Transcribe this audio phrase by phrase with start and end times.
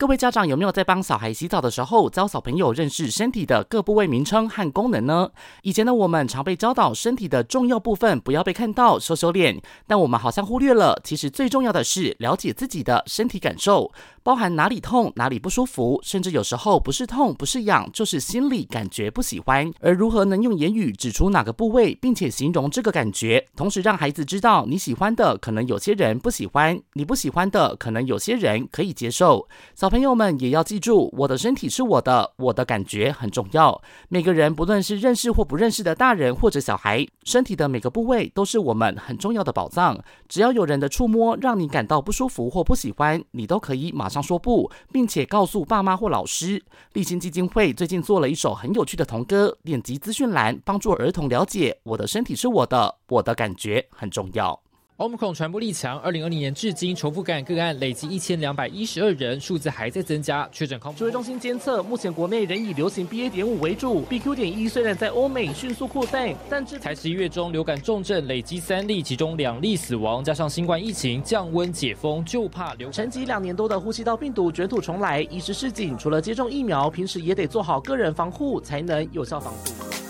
[0.00, 5.28] 各位家长有没有在帮小孩洗澡的时候教小朋友认识身体的各部位名称和功能呢？
[5.62, 13.90] 以前的我们常被教导身体的重要部分不要被看到，收收敛，但我们好像忽略了，其实最重要的是了解自己的身体感受，
[14.22, 19.68] 包含哪里痛、哪里不舒服，甚至有时候不是痛、不是痒，就是心里感觉不喜欢。
[19.80, 29.48] 而如何能用言语指出哪个部位，并且形容这个感觉，同时让孩子知道你喜欢的可能有些人不喜欢，你不喜欢的可能有些人可以接受。
[29.74, 33.80] 小小朋友们也要记住，我的身体是我的，我的感觉很重要。
[34.10, 39.98] 每个人，不论是认识或不认识的大人或者小孩，身体的每个部位都是我们很重要的宝藏。
[40.28, 46.62] 只要有人的触摸让你感到不舒服或不喜欢，你都可以马上说不，并且告诉爸妈或老师。
[46.92, 54.60] 立新基金会最近做了一首很有趣的童歌，点击资讯栏，帮助儿童了解我的身体是我的，我的感觉很重要。
[54.98, 60.48] Omicron 传播力强，二零二零年至今重复感染个案累计一千两百一十二人，数字还在增加。
[60.50, 63.30] 确诊康指挥中心监测，目前国内仍以流行 BA.
[63.30, 64.34] 点五为主，BQ.
[64.34, 72.90] 点一虽然在欧美迅速扩散，但至才十一月中流感重症累积三例，其中两例死亡，加上新冠疫情降温解封，就怕流。
[72.90, 80.07] 沉寂两年多的呼吸道病毒卷土重来，一时市井，除了接种疫苗，平时也得做好个人防护，才能有效防堵。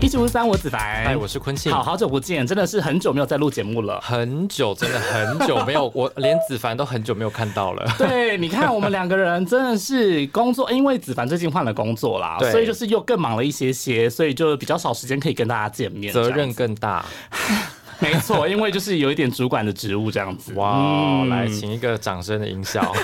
[0.00, 7.84] 一七五三，我子凡，哎，我是坤庆，好好久不见，真的是很久没有在录节目了，很久，真的很久没有， 我连子凡都很久没有看到了。
[7.98, 17.04] 对，你看我们两个人真的是工作， 因为子凡最近换了工作啦，所以就是又更忙了一些些，所以就比较少时间可以跟大家见面，责任更大。
[18.00, 20.52] 没错，因为就是有一点主管的职务这样子。
[20.54, 22.94] 哇，来请一个掌声的音效。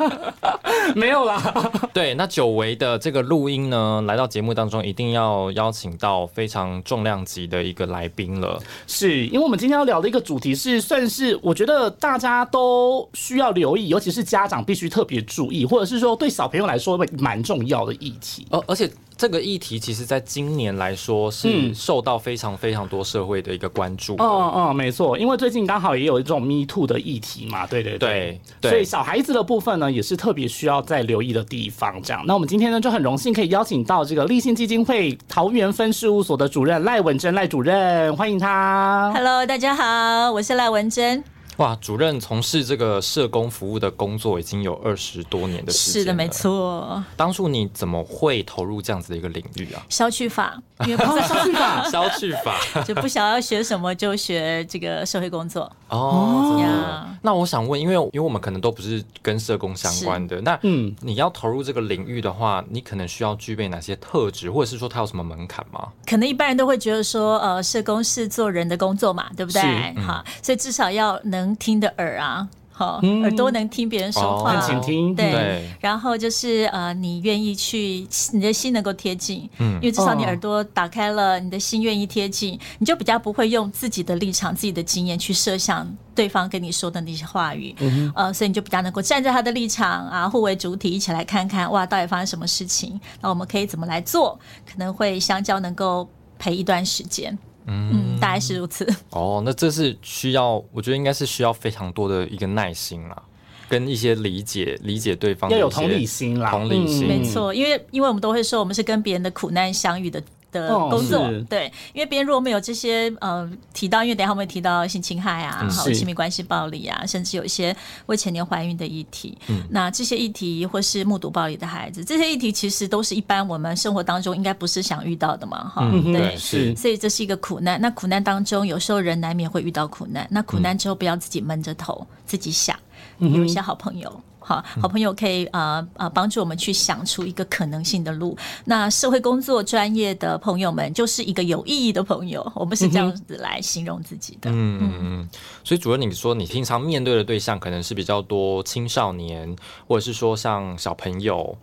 [0.94, 1.40] 没有啦。
[1.94, 8.60] 对，那久违的这个录音呢，来到节目当中一定要邀请到非常重量级的一个来宾了。
[8.86, 18.46] 是因为我们今天要聊的一个主题是，算是我觉得大家都需要留意，尤其是家长必须特别注意，或者是说对小朋友来说蛮重要的议题。
[18.50, 18.90] 而而且。
[19.16, 24.16] 这个议题其实，在今年来说是受到非常非常多社会的一个关注。
[24.18, 32.00] 嗯嗯，没错，因为最近刚好也有一种 Me Too 的议题嘛，对对对，所以小孩子的部分呢，也是特别需要在留意的地方。
[32.02, 39.12] 这样，那我们今天呢，就很荣幸可以邀请到这个立信基金会桃园分事务所的主任赖文珍赖主任，欢迎他。
[39.14, 41.22] Hello，大家好，我是赖文珍。
[41.58, 47.02] 哇，主任从事这个社工服务的工作已经有二十多年的时间是的，没错。
[47.14, 49.84] 当初你怎么会投入这样子的一个领域啊？
[49.88, 55.70] 消去法， 因为消去法，消去法， 就不想要学什么就学这个社会工作。
[55.88, 65.88] 哦，那我想问，因为因为我们可能都不是跟社工相关的，那嗯，你要投入这个领域的话，你可能需要具备哪些特质，或者是说它有什么门槛吗？
[66.06, 69.60] 可能一般人都会觉得说，呃，社工是做人的工作嘛，对不对？
[70.00, 71.41] 好，所以至少要能。
[71.42, 75.68] 能听的耳啊，好，耳朵能听别人说话，请听，对。
[75.80, 87.74] 然后就是呃，你愿意去，你的心能够贴近，嗯，因为至少你耳朵打开了，你的心愿意贴近，你就比较不会用自己的立场、自己的经验去设想对方跟你说的那些话语，
[88.14, 94.38] 呃，所以你就比较能够站在他的立场啊，互为主体，一起来看看哇，到底发生什么事情，那我们可以怎么来做？
[94.64, 97.36] 可能会相交能够陪一段时间。
[97.66, 98.86] 嗯，大概是如此。
[99.10, 103.22] 哦，那这是需要，我觉得应该是需要非常多的一个耐心啦，
[103.68, 110.22] 跟一些理解，理解对方要有同理心啦，同理心，没错，因为因为我们都会说，我们是跟别人的苦难相遇的。
[110.52, 117.74] 的工作对，因为别人如果没有这些呃提到，因为等下我们会提到性侵害啊，好亲密关系暴力啊，甚至有一些
[118.06, 119.36] 未成年怀孕的议题，
[119.70, 127.80] 那这些议题或是目睹暴力的孩子，这些议题其实都是一般我们生活当中应该不是想遇到的嘛，哈，对，是，所以这是一个苦难。
[127.80, 132.78] 那苦难当中，有时候人难免会遇到苦难，那苦难之后不要自己闷着头，自己想，
[133.18, 134.22] 有一些好朋友。
[134.44, 138.36] 好，好朋友可以呃呃帮助我们去想出一个可能性的路。
[138.64, 144.50] 那社会工作专业的朋友们就是一个有意义的朋友，我们是这样子来形容自己的。
[144.50, 145.28] 嗯嗯嗯。
[145.64, 149.56] 所以主任，你说你平常面对的对象可能是比较多青少年，
[149.86, 151.56] 或者是说像小朋友。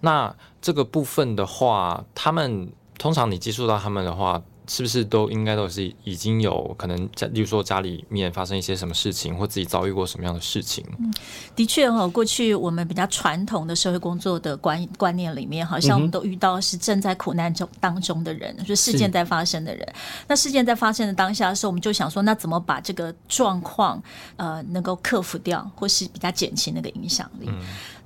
[0.00, 10.84] 那这个部分的话，他们通常你接触到他们的话，是不是都应该都是已经有可能家，例如说家里面发生一些什么事情，或自己遭遇过什么样的事情？
[10.98, 11.12] 嗯，
[11.54, 19.94] 的确哈，过去我们比较传统的社会工作的观观念里面，好像我们都遇到是正在苦难中当中的人，就事件在发生的人。
[20.26, 24.02] 那事件在发生的当下的时候，我们就想说，那怎么把这个状况
[24.36, 27.50] 呃能够克服掉，或是比较减轻那个影响力？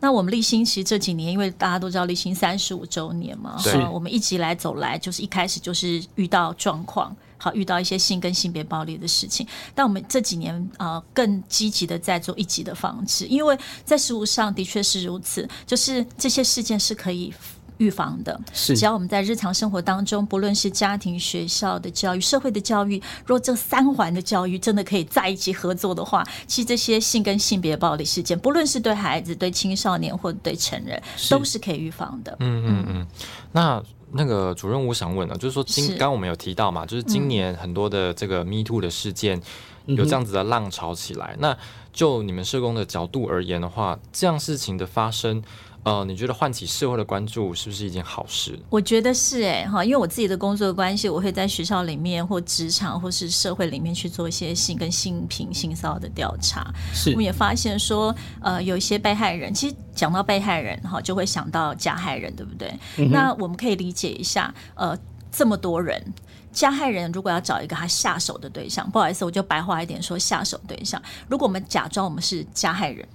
[0.00, 9.46] 那我们立新其实这几年，因为大家都知道立新三十五周年嘛，是我们一直来走来，就是一开始就是遇到状况，好遇到一些性跟性别暴力的事情。
[9.74, 17.32] 但我们这几年啊，更积极的在做一级的防治，因为在实务上的确是如此，就是这些事件是可以。
[17.78, 32.36] 预防的，是只要我们在日常生活当中，不论是家庭、学校的教育、社会的教育，若这三环的教育真的可以在一起合作的话，其实这些性跟性别暴力事件，不论是对孩子、对青少年或者对成人，都是可以预防的。
[32.40, 33.06] 嗯嗯嗯。
[33.52, 39.40] 那那个主任，我想问了，就是说今刚我们有提到嘛，就是今年很多的这个 Me Too 的事件
[39.86, 41.56] 有这样子的浪潮起来，那
[41.92, 45.42] 就你们社工的角度而言的话，这样事情的发生。
[45.88, 48.58] 呃，你觉得唤起社会的关注是不是一件好事？
[48.68, 56.70] 我觉得是哎哈，因为我自己的工作关系，我会在学校里面或职场或是社会里面去做一些性跟性平、性骚的调查。
[56.92, 62.70] 是，我们也发现说，呃，有一些被害人，其实讲到被害人哈，就会想到加害人，对不对？
[63.10, 64.94] 那我们可以理解一下，呃，
[65.32, 65.98] 这么多人，
[66.52, 71.00] 加害人如果要找一个他下手的对象，不好意思，我就白话一点说，下手对象，
[71.30, 73.08] 如果我们假装我们是加害人，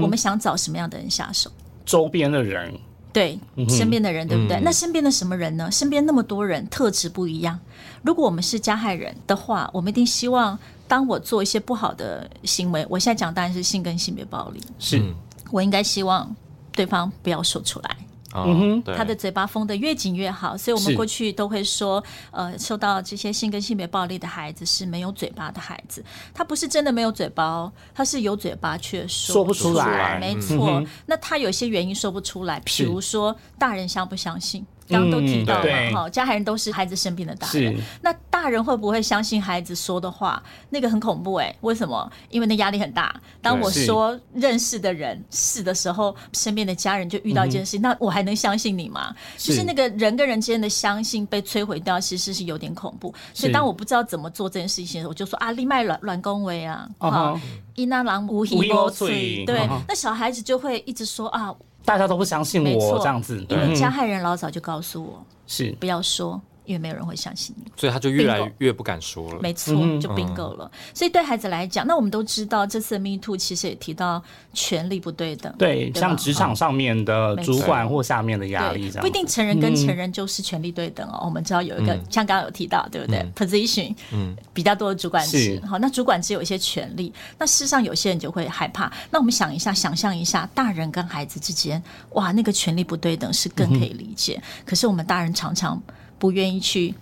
[0.00, 1.50] 我们想找什么样的人下手？
[1.90, 2.72] 周边的人，
[3.12, 3.36] 对
[3.68, 4.60] 身边的人，对不对？
[4.60, 5.68] 那身边的什么人呢？
[5.72, 7.58] 身边那么多人，特质不一样。
[8.02, 10.56] 如果我们是加害人的话，我们一定希望，
[10.86, 15.02] 当我做一些不好的行为，我现在讲当然是性跟性别暴力，是
[15.50, 16.32] 我应该希望
[16.70, 17.96] 对方不要说出来。
[18.34, 30.82] 嗯哼，他的嘴巴封得越紧越好，所以我们过去都会说，呃，受到这些性跟性别暴力的孩子是没有嘴巴的孩子，他不是真的没有嘴巴，哦他是有嘴巴却说不出来，没错。
[31.06, 34.64] 那他有些原因说不出来，比如说大人相不相信。
[34.90, 37.76] 刚刚都提到了哈，加害人都是孩子身边的大人。
[38.02, 40.42] 那大人会不会相信孩子说的话？
[40.70, 42.10] 那个很恐怖哎，为什么？
[42.28, 43.14] 因为那压力很大。
[43.40, 49.14] 当我说认识的人是的时候，身边的家人就遇到一件事，那我还能相信你吗？
[49.36, 53.14] 就是那个人跟人之间的相信被摧毁掉，其实是有点恐怖。
[53.32, 57.38] 所以当我不知道怎么做这件事情的时候，我就说啊，立麦软软恭维啊，好，
[57.74, 59.44] 伊那郎无一莫罪。
[59.46, 61.54] 对，那小孩子就会一直说啊。
[61.84, 65.72] 大家都不相信我这样子，因为加害人老早就告诉我，是。
[65.80, 66.40] 不要说。
[66.70, 69.40] 因为没有人会相信你，所以他就越来越不敢说了。
[69.42, 70.70] 没错，就并购了。
[70.94, 74.22] 所以对孩子来讲，那我们都知道，这次 Me Too 其实也提到
[74.54, 75.52] 权力不对等。
[75.58, 81.22] 对，像职场上面的主管或下面的压力，这样不一定成人跟成人就是权力对等哦。
[81.24, 88.92] 我们知道有一个，像刚刚有提到，对不对？Position，嗯，比较多的主管职，好，那主管只有一些权利，那事实上有些人就会害怕。
[89.10, 91.82] 那我们想一下，想象一下，大人跟孩子之间，
[92.12, 94.40] 哇，那个权力不对等是更可以理解。
[94.64, 95.82] 可是我们大人常常。
[96.20, 96.94] 不愿意去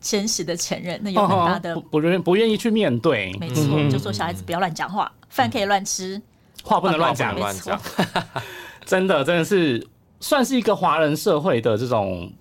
[0.00, 3.30] 真实的承认，那有很大的不愿不愿意去面对。
[3.38, 6.22] 没错，就说小孩子不要乱讲话，饭可以乱吃，
[6.62, 7.36] 话不能乱讲。
[7.36, 7.78] 乱讲，
[8.86, 9.86] 真的真的是
[10.20, 12.32] 算是一个华人社会的这种。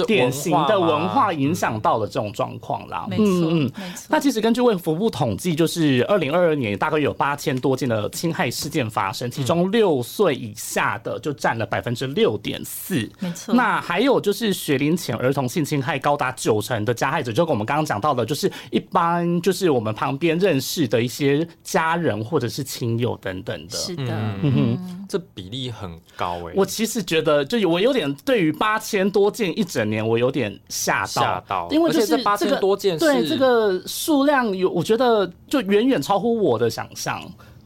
[0.00, 3.06] 是典型的文化影响到了这种状况啦。
[3.08, 3.92] 没错，嗯嗯。
[4.08, 13.08] 那其实根据卫福部统计，就是二零二二年大概有八千多件的侵害事件发生，其中六岁以下的就占了百分之六点四。
[13.20, 13.54] 没错。
[13.54, 23.76] 那还有就是学龄前儿童性侵害高达九成的加害者，就跟我们刚刚讲到的，就是一般就是我们旁边认识的一些家人或者是亲友等等的。
[23.76, 24.12] 是的，
[24.42, 26.52] 嗯哼，这比例很高哎。
[26.56, 29.83] 我其实觉得，就我有点对于八千多件一整。
[29.88, 31.06] 年我有点吓
[31.46, 32.16] 到，因为就是这
[32.48, 32.60] 个
[32.98, 37.22] 对这个数量有，我觉得就远远超乎我的想象。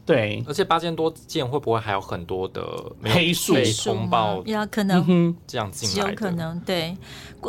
[0.09, 2.63] 对，而且八千多件会不会还有很多的
[3.03, 4.41] 黑数通报？
[4.43, 6.97] 有可能这样进来，有可能对。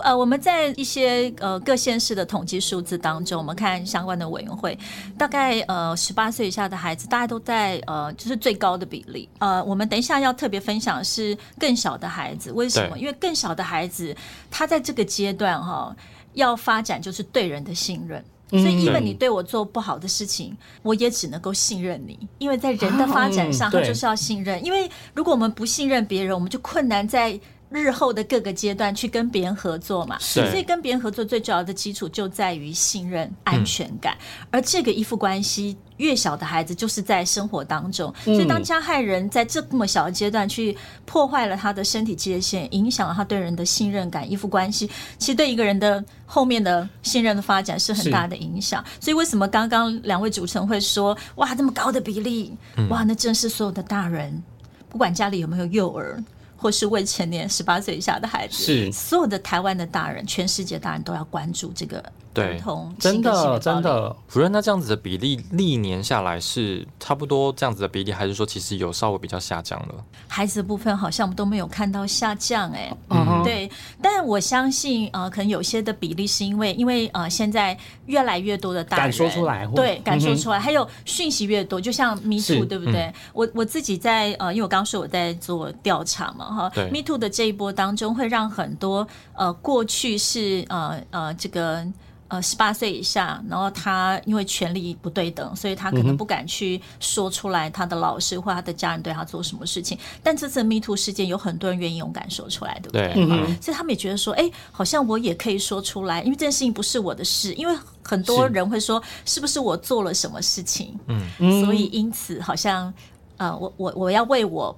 [0.02, 4.78] 呃，我们在一些呃各县市的统计数字当中，我们看相关的委员会，
[5.16, 9.26] 大概呃十八岁以下的孩子，大家都在呃就是最高的比例。
[9.38, 12.98] 呃，我们等一下要特别分享是更小的孩子，为什么？
[12.98, 14.14] 因为更小的孩子，
[14.50, 15.96] 他在这个阶段哈，
[16.34, 18.22] 要发展就是对人的信任。
[18.50, 22.18] 所以，因为你对我做不好的事情，我也只能够信任你。
[22.38, 24.64] 因为在人的发展上，他就是要信任。
[24.64, 27.38] 因为如果我们不信任别人，我们就困难在
[27.70, 34.16] 日后的各个阶段去跟别人合作嘛，所以跟别人合作最重要的基础就在于信任、安全感，
[34.50, 35.76] 而这个依附关系。
[36.00, 48.84] 越小的孩子就是在生活当中，所以当加害人在这么小的阶段去破坏了他的身体界限，影响了他对人的信任感、依附关系，其实对一个人的后面的信任的发展是很大的影响。
[48.98, 52.52] 所以为什么刚刚两位主持人会说，哇，这么高的比例，
[52.88, 54.42] 哇，那正是所有的大人，
[54.88, 56.22] 不管家里有没有幼儿。
[56.62, 62.04] 或是未成年十八岁以下的孩子，是所有的台湾的大人，全世界大人都要关注这个
[62.34, 64.14] 儿童真的真的。
[64.28, 69.94] 主任，那这样子的比例历年下来是差不多这样子的比例，还是说其实有稍微比较下降了？
[70.28, 73.68] 孩子的部分好像我们都没有看到下降，哎，嗯，对。
[74.00, 83.12] 但我相信，呃，可能有些的比例是因为，因为呃，现在越来越多的大人敢说出来，对，敢说出来，还有讯息越多，就像 Me Too，对不对？
[83.32, 86.44] 我我自己在呃，因为我刚刚说我在做调查嘛。
[86.44, 91.84] 哈，Me Too 的这一波当中，会让很多呃过去是呃呃这个
[92.30, 99.98] 呃十八岁以下，然后他因为权力不对等，所以他可能不敢去说出来他的老师或他的家人对他做什么事情。
[100.22, 103.60] 但这次 Me Too 事件，有很多人愿意勇敢说出来，对不对？
[103.60, 110.98] 所以他们也觉得说，哎，好像我也可以说出来，因为这件事情不是我的事，因为很多人会说，是不是我做了什么事情？
[111.06, 112.94] 嗯，所以因此好像
[113.36, 114.74] 呃，我我我要为我。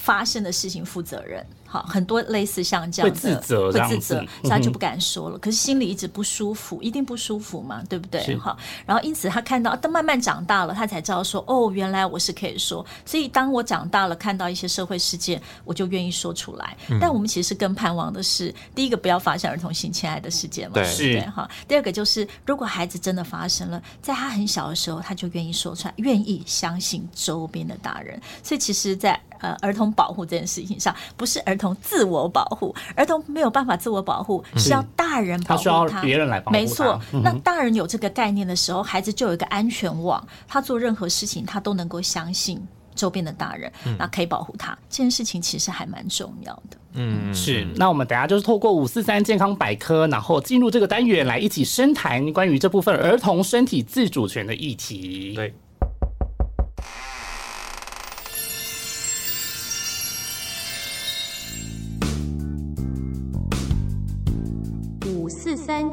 [0.00, 1.44] 发生的事情负责任。
[1.70, 5.38] 好，很多类似像这样的会自责，会自责，他就不敢说了。
[5.38, 8.36] 可是心里一直不舒服，一定不舒服嘛，对不对？
[8.38, 8.56] 好，
[8.86, 12.84] 然后因此他看到，他慢慢长大了，他才知道说，哦，原来我是可以说。
[13.04, 16.74] 所以当我长大了，看到一些社会事件，我就愿意说出来。
[16.98, 21.20] 但我们其实更盼望的是，第一个不要发生儿童性侵害的事件嘛，对不对？
[21.28, 28.18] 哈，第二个就是，如果孩子真的发生了，在他很小的时候，他就愿意说出来，愿意相信周边的大人。
[28.42, 42.60] 所以其实，在呃儿童保护这件事情上，不是儿童自我保护，儿童没有办法自我保护，是要大人保护他，需要别人来保护没错，那大人有这个概念的时候，孩子就有一个安全网，他做任何事情，他都能够相信
[42.94, 44.76] 周边的大人，那可以保护他。
[44.90, 46.76] 这件事情其实还蛮重要的。
[46.94, 47.64] 嗯，是。
[47.76, 55.34] 那我们等下就是透过五四三健康百科，然后进入这个单元来一起深谈关于这部分儿童身体自主权的议题。
[55.34, 55.54] 对。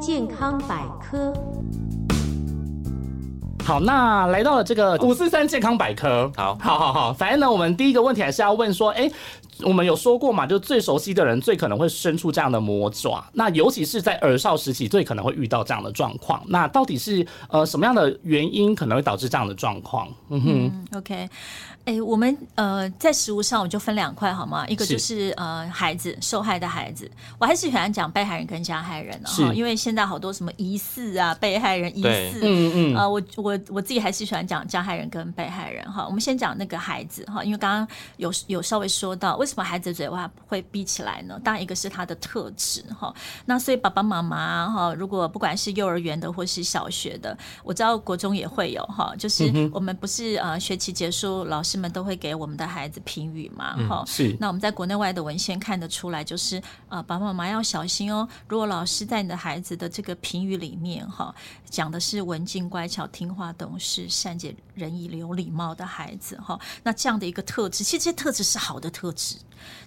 [0.06, 1.34] 健康百科，
[3.64, 9.10] 好，那来到了这个五四三健康百科，好，好，好，好，反正呢，我们第一个问题还是要问说，哎，
[9.64, 20.06] 我们有说过嘛，就最熟悉的人最可能会伸出这样的魔爪，那尤其是在儿少时期最可能会遇到这样的状况，那到底是呃什么样的原因可能会导致这样的状况？
[20.28, 21.28] 嗯哼，OK。
[21.86, 24.66] 哎，我们呃在食物上我就分两块好吗？
[24.66, 36.04] 一个就是呃孩子受害的孩子，我还是喜欢讲被害人跟加害人哈，因为现在好多什么疑似啊被害人疑似，嗯嗯，呃我我我自己还是喜欢讲加害人跟被害人哈。
[36.04, 41.40] 我们先讲那个孩子哈，因为刚刚有有稍微说到为什么孩子嘴巴会闭起来呢？
[41.44, 43.14] 当然一个是他的特质哈，
[43.44, 51.75] 那所以爸爸妈妈哈，如果不管是幼儿园的或是小学的，我知道国中也会有哈，就是我们不是呃学期结束老师。
[51.76, 53.76] 们都会给我们的孩子评语嘛？
[53.88, 54.36] 哈，是。
[54.40, 58.28] 那我们在国内外的文献看得出来，就是呃，爸爸妈妈要小心哦。
[58.48, 61.34] 如果老师在你的孩子的这个评语里面，哈，
[61.68, 69.36] 讲的是文静、乖巧、听话、懂事、善解人意、有礼貌的孩子，哈，那这样的一个特质，其实这些特质是好的特质。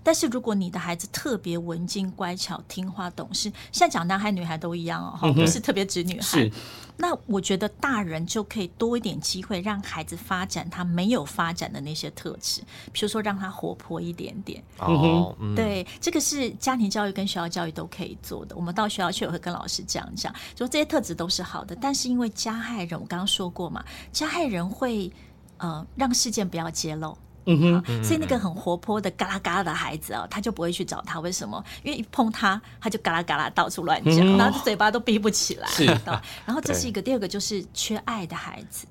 [0.04, 6.52] 但是如果你的孩子特别文静、乖巧、听话、懂事，现在讲男孩女孩都一样哦，哈，不是特别指女孩。
[6.98, 14.62] 那我觉得大人就可以多一点机会，让孩子发展他没有发展的那些特质，比如说让他活泼一点点。
[14.80, 18.56] 哦，对，这个是家庭教育跟学校教育都可以做的。
[18.56, 21.74] 我们到学校去也会跟老师这样讲，说这些特质都是好的。
[21.80, 23.82] 但是因为加害人，我刚刚说过嘛，
[24.12, 25.12] 加害人会
[25.58, 27.18] 呃让事件不要揭露。
[27.46, 31.20] 嗯哼，所以那个很活泼的嘎啦嘎啦的孩子啊，他就不会去找他。
[31.20, 31.64] 为什么？
[31.84, 35.68] 因为一碰他，他就嘎啦嘎啦到处乱讲，然后嘴巴都闭不起来。
[35.68, 35.86] 是，
[36.46, 38.86] 然后这是一个，第二个就是缺爱的孩子。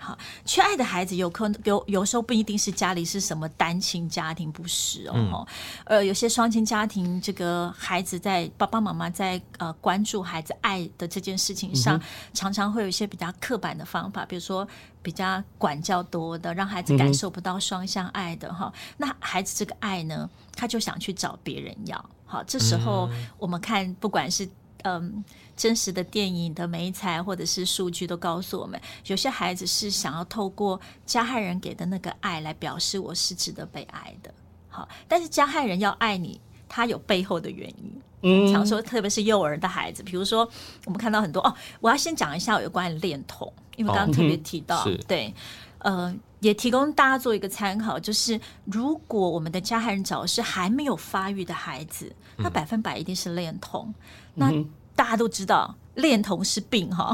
[0.00, 5.46] 好，缺爱的孩子有可能有有时候不一定是家里是什么单亲家庭，不是哦。
[5.84, 12.00] 呃，有些双亲家庭，这个孩子在爸爸妈妈在呃关注孩子爱的这件事情上，
[12.32, 14.66] 常常会有一些比较刻板的方法，比如说
[15.02, 18.72] 比较管教多的，让孩子感受不到双向爱的哈。
[18.96, 22.02] 那孩子这个爱呢，他就想去找别人要。
[22.24, 24.48] 好，这时候我们看，不管是
[24.82, 25.24] 嗯。
[25.58, 34.32] 真实的电影的美彩或者是数据都告诉我们，有些孩子是想要透过加害人给的那个爱来表示我是值得被爱的。
[34.68, 38.00] 好，但是加害人要爱你，他有背后的原因。
[38.22, 40.48] 嗯，常说，特别是幼儿的孩子，比如说
[40.84, 45.34] 我们看到很多哦，我要先讲一下有关恋童，因为刚刚特别提到，对，
[45.78, 53.92] 呃，也提供大家做一个参考，就是如果我们的加害人找的是还没有发育的孩子，那百分百一定是恋童。
[54.34, 54.52] 那
[54.94, 55.74] 大家都知道。
[55.98, 57.12] 恋童是病哈，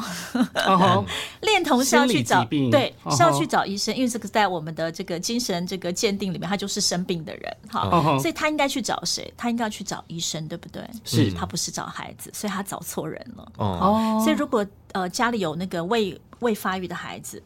[1.40, 7.88] 恋童是要去找对，是要去找医生，因为这个在我们的这个精神这个鉴定里面，他就是生病的人哈，
[8.19, 9.33] 所以他应该去找谁？
[9.38, 10.87] 他应该要去找医生，对不对？
[11.02, 13.52] 是他不是找孩子，所以他找错人了。
[13.57, 17.43] 哦，所以如果呃家里有那个未未发育的孩子，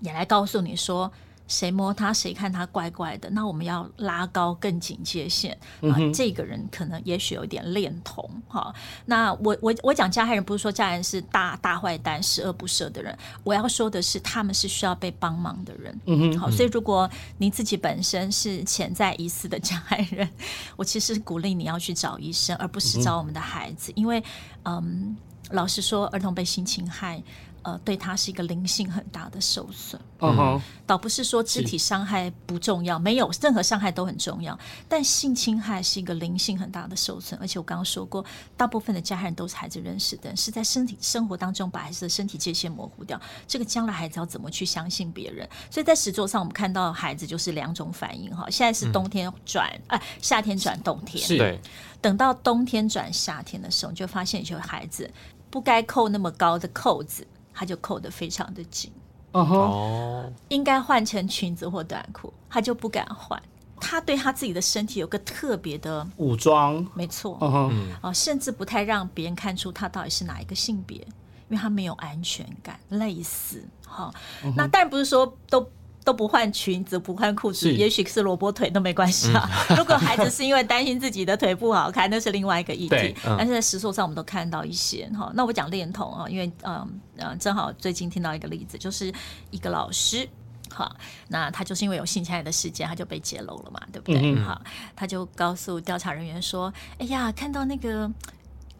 [0.00, 1.10] 也来告诉你说。
[1.50, 5.98] 谁摸他，谁看他怪怪的，那我们要拉高更警戒线啊！
[6.14, 8.72] 这个人可能也许有点恋童哈。
[9.06, 16.00] 那我我我讲加害人，不是说加害人是大大坏蛋、十恶不赦的人，我要说的是他们是需要被帮忙的人。
[16.06, 20.30] 嗯哼，好，所以如果你自己本身是潜在疑似的加害人，
[20.78, 24.22] 我其实鼓励你要去找医生，而不是找我们的孩子，因为
[24.62, 25.16] 嗯，
[25.50, 27.20] 老实说，儿童被性侵害。
[27.62, 30.00] 呃，对他是一个灵性很大的受损。
[30.20, 34.58] 嗯哼，倒不是说肢体伤害不重要，没有任何伤害都很重要。
[34.88, 38.24] 但性侵害是一个灵性很大的受损，而且我刚刚说过，
[38.56, 43.20] 大部分的加害人都是孩子认识的，是在身体生活当中把孩子的身体界限模糊掉。
[43.46, 45.48] 这个将来孩子要怎么去相信别人？
[45.70, 48.48] 所以在石桌上，我们看到孩子就是两种反应哈。
[48.50, 51.22] 现在是冬天转，哎，夏天转冬天。
[51.22, 51.58] 是。
[52.02, 55.10] 等到冬天转夏天的时候，你就发现有些孩子
[55.50, 57.26] 不该扣那么高的扣子。
[57.60, 58.90] 他就扣得非常的紧，
[59.32, 63.38] 哦，应该换成裙子或短裤，他就不敢换。
[63.78, 71.06] 他对他自己的身体有个特别的武装，没错，嗯啊，甚至不太让别人看出他到底是哪一个性别，因
[71.50, 74.10] 为他没有安全感，累死，哈。
[74.56, 75.70] 那但不是说都。
[76.04, 79.48] 都不换裙子，不换裤子，也许是萝卜腿都没关系啊。
[79.76, 83.14] 如果孩子是因为担心自己的腿不好看，那是另外一个议题。
[83.22, 85.30] 但是在实数上，我们都看到一些哈。
[85.34, 89.12] 那我讲恋童啊，因为嗯嗯，正好最近听到一个例子，就是
[89.50, 90.26] 一个老师，
[90.70, 90.96] 好，
[91.28, 94.34] 那他就是因为有性侵害的事件，他就被揭露了嘛，对不对？
[94.42, 94.60] 好，
[94.96, 98.10] 他就告诉调查人员说：“哎呀，看到那个。”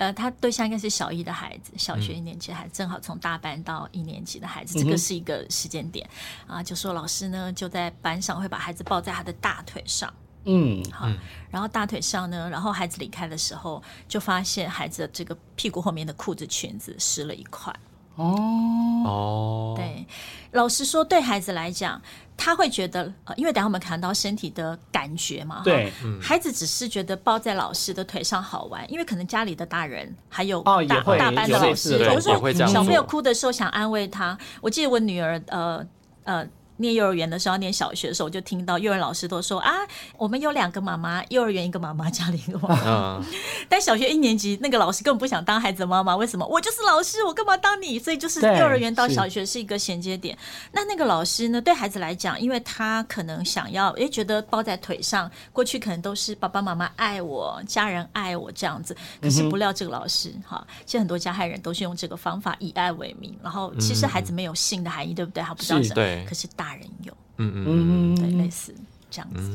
[0.00, 6.08] 呃，他对象应该是小一的孩子，小学一年级孩子，正好从大班到一年级的孩子，这个是一个时间点
[6.46, 6.62] 啊。
[6.62, 10.10] 就说老师呢，就在班上会把孩子抱在他的大腿上，
[10.44, 11.06] 嗯，好，
[11.50, 17.70] 然后大腿上呢，然后孩子离开的时候，就发现孩子的这个屁股后面的裤子裙子湿了一块。
[18.20, 20.06] 哦哦，对，
[20.52, 22.00] 老实说，对孩子来讲。
[22.42, 34.38] 他会觉得，呃，因为等下我们谈到身体的感觉嘛，对，孩子只是觉得抱在老师的腿上好玩，因为可能家里的大人还有大大班的老师，有时候小朋友哭的时候想安慰他。
[34.62, 35.86] 我记得我女儿，呃
[36.24, 36.48] 呃。
[36.80, 39.72] 念幼儿园的时候，念小学的时候，我就听到幼儿园老师都说啊，
[40.16, 43.24] 我们有两个妈妈，幼儿园一个妈妈，家里一个妈妈。
[43.68, 46.46] 但小学一年级那个老师根本不想当孩子的妈妈，为什么？
[46.46, 47.98] 我就是老师，我干嘛当你？
[47.98, 50.36] 所以就是幼儿园到小学是一个衔接点。
[50.72, 58.96] 那那个老师呢，对孩子来讲，因为他可能想要，哎，觉得抱在腿上，过去可能都是爸爸妈妈爱我，家人爱我这样子。
[59.20, 65.42] 可是不料这个老师哈，其实很多加害人都是用这个方法以爱为名，然后其实孩子没有性的含义，对不对？
[65.42, 66.69] 他不知道什么，可是大。
[66.70, 68.72] 大人有，嗯嗯嗯，对，类似
[69.10, 69.50] 这样子。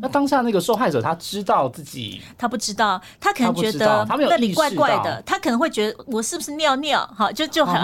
[0.00, 7.06] 那当下那个受害者他知道自己，他不知道，他可能觉得那里怪怪的，他可能会觉得我是不是尿尿？
[7.14, 7.74] 哈，就就很，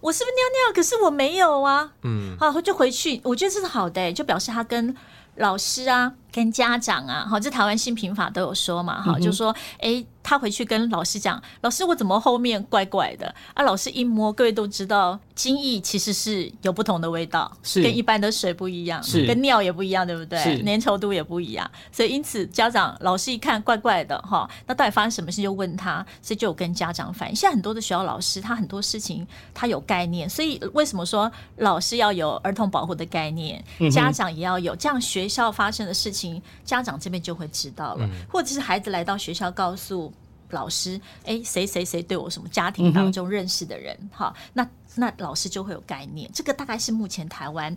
[0.00, 0.74] 我是不是尿尿？
[0.74, 1.90] 可是我没有啊。
[2.04, 4.96] 嗯，好，就回去，我觉得这是好的，就表示他跟
[5.34, 10.04] 老师啊、跟家长啊，好，这台湾性平法都有说嘛，哈，就说，哎。
[10.28, 20.60] 他回去跟老师讲：“老师，我怎么后面怪怪的？”啊，老师一摸，各位都知道，精液其实是有不同的味道，是跟一般的水不一样，是跟尿也不一样，对不对？
[20.64, 27.36] 粘稠度也不一样，所以因此家长、老师一看怪怪的，哈，那到底发生什么事就问他，所以就有跟家长反映。
[27.36, 36.25] 现在很多的学校老师，他很多事情他有概念，所以为什么说老师要有儿童保护的概念，家长也要有，这样学校发生的事情，
[36.64, 40.12] 家长这边就会知道了，或者是孩子来到学校告诉。
[40.50, 46.30] 老师，哎，谁谁谁对我什么家庭当中认识的人，哈，那那老师就会有概念。
[46.32, 47.76] 这个大概是目前台湾，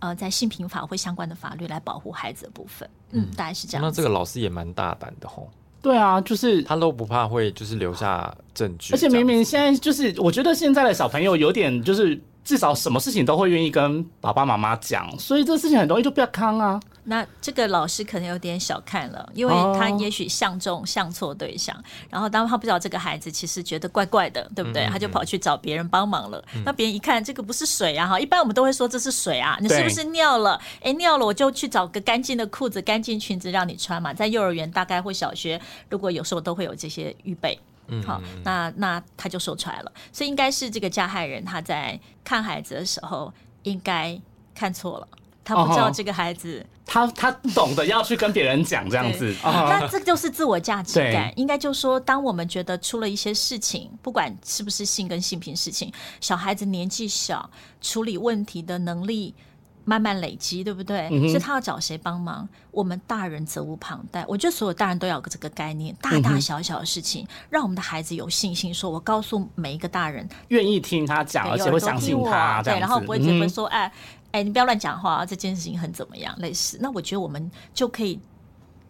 [0.00, 3.82] 呃，在性平法会相关的法律来保护孩子的部分，嗯，大概是这样。
[3.82, 5.48] 那这个老师也蛮大胆的吼。
[5.80, 16.78] 对啊，就是他都不怕会就是留下证据，而且明明现在就是，我觉得现在的小朋友有点就是至少什么事情都会愿意跟爸爸妈妈讲，所以这个事情很容易就不要康啊。
[17.04, 21.74] 那这个老师可能有点小看了，因为他也许相中相错对象，
[22.08, 24.86] 然后当他不知道这个孩子其实觉得怪怪的，对不对？
[24.86, 26.44] 他就跑去找别人帮忙了。
[26.64, 30.60] 那别人一看这个不是水啊，哈，一般我们都会说这是水啊，你是不是尿了？
[30.82, 34.12] 哎，尿了我就去找个干净的裤子、干净裙子让你穿嘛。
[34.12, 37.58] 在幼儿园大概或小学，如果有时候都会有这些预备。
[38.06, 43.32] 好，那那他就说出来了，所以应该是这个加害人他在看孩子的时候
[43.64, 44.16] 应该
[44.54, 45.08] 看错了。
[45.54, 51.32] 他不知道这个孩子，他他懂得要去跟别人讲这样子，那这就是自我价值感。
[51.36, 59.34] 应该就说，当我们觉得出了一些事情，不管是不是性跟性平事情，小孩子年纪小，处理问题的能力。
[59.82, 61.08] 慢慢累积，对不对？
[61.32, 62.46] 是他要找谁帮忙？
[62.70, 64.24] 我们大人责无旁贷。
[64.28, 68.72] 我觉得所有大人都要有这个概念，大大小小的事情，让我们的孩子有信心。
[68.72, 73.90] 说我告诉每一个大人，愿意听他讲，而且会相信他，对，然后不会觉得说，哎
[74.32, 76.36] 哎，你不要乱讲话，这件事情很怎么样？
[76.38, 78.20] 类似，那我觉得我们就可以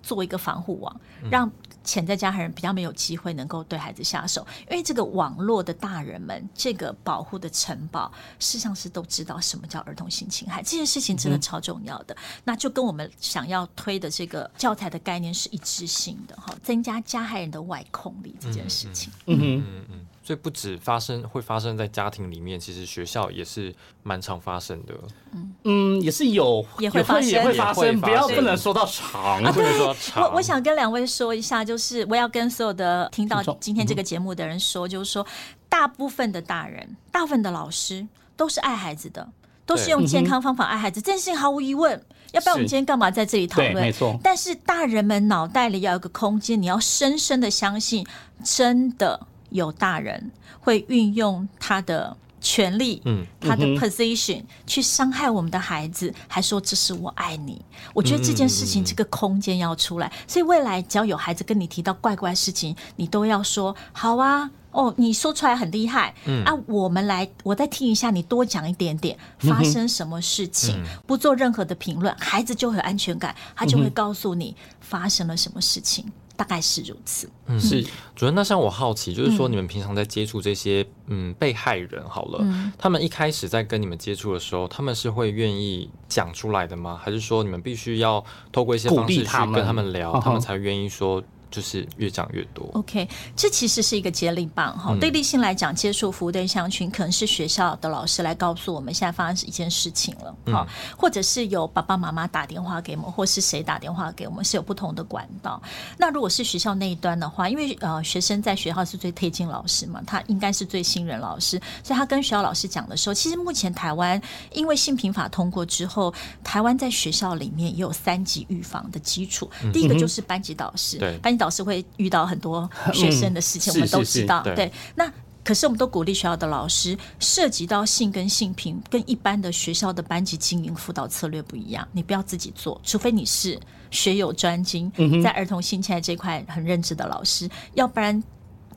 [0.02, 1.00] 做一个防护网，
[1.30, 1.50] 让。
[1.82, 12.14] 潜在加害人比较没有机会能够对孩子下手，因为这个网络的大人们，这个保护的城堡，事实上是都知道什么叫儿童性侵害，这件事情真的超重要的。
[12.44, 19.10] 那就跟我们想要推的这个教材的概念是一致性的哈，增加加害人的外控力这件事情。
[19.24, 20.06] 嗯嗯嗯嗯。
[20.30, 24.94] 所以不止发生会发生在家庭里面，其实学校也是蛮常发生的。
[25.32, 28.00] 嗯嗯，也是有也会发生，也会发生。
[28.00, 30.22] 不要不能说到长，不能说长。
[30.22, 35.26] 我我想跟两位说一下，就是我要跟所有的听到今天这个节目的人说，就是说，
[35.68, 39.28] 大部分的大人，大部分的老师都是爱孩子的，
[39.66, 41.00] 都是用健康方法爱孩子。
[41.00, 42.00] 这件事情毫无疑问。
[42.30, 43.74] 要不然我们今天干嘛在这里讨论？
[43.74, 44.16] 没错。
[44.22, 48.06] 但是大人们脑袋里要有个空间，你要深深的相信，
[48.44, 49.26] 真的。
[49.50, 57.60] 有大人会运用他的权利，嗯，他的 position 去伤害我们的孩子，还说这是我爱你。
[57.92, 66.42] 我觉得这件事情这个空间要出来，所以未来只要有孩子跟你提到怪怪事情，你都要说好啊，哦，你说出来很厉害，嗯。
[66.44, 76.10] 啊，我们来，我再听一下，你多讲一点点，发生什么事情，不做任何的评论，孩子就会有安全感，他就会告诉你发生了什么事情。
[76.40, 77.28] 大概是如此。
[77.48, 77.82] 嗯，是
[78.16, 78.34] 主任。
[78.34, 82.42] 那像我好奇，就是说你们平常在接触这些嗯被害人，好了，
[82.78, 86.98] 他们一开始在跟你们接触的时候，他们是会愿意讲出来的吗？
[86.98, 91.22] 还是说你们必须要透过一些方式去跟他们聊，他们才愿意说？
[91.50, 92.68] 就是越长越多。
[92.74, 94.96] OK，这其实是一个接力棒哈。
[95.00, 100.64] 对立信来讲，接触服务对象群可能是学校的老师来告诉我们现在发生一件事情了哈，
[100.96, 105.60] 或者是有爸爸妈妈打电话给我们，或是谁打电话给我们，是有不同的管道。
[105.98, 114.20] 那如果是学校那一端的话，因为呃学生在学校是最贴近老师嘛，他应该是最信任老师，所以他跟学校老师讲的时候，其实目前台湾
[114.52, 119.50] 因为性平法通过之后，台湾在学校里面也有三级预防的基础。
[119.72, 121.39] 第一个就是班级导师，班。
[121.40, 124.42] 导师会遇到很多学生的事情，我们都知道。
[124.42, 125.10] 对，那
[125.42, 131.88] 可是我们都鼓励学校的老师，涉及到性跟性平，跟一般的学校的班级经营辅导策略不一样。
[131.92, 133.58] 你不要自己做，除非你是
[133.90, 138.22] 学有专精，在儿童性侵害这块很认知的老师，要不然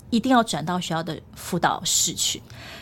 [0.09, 2.41] 一定要转到学校的辅导室去。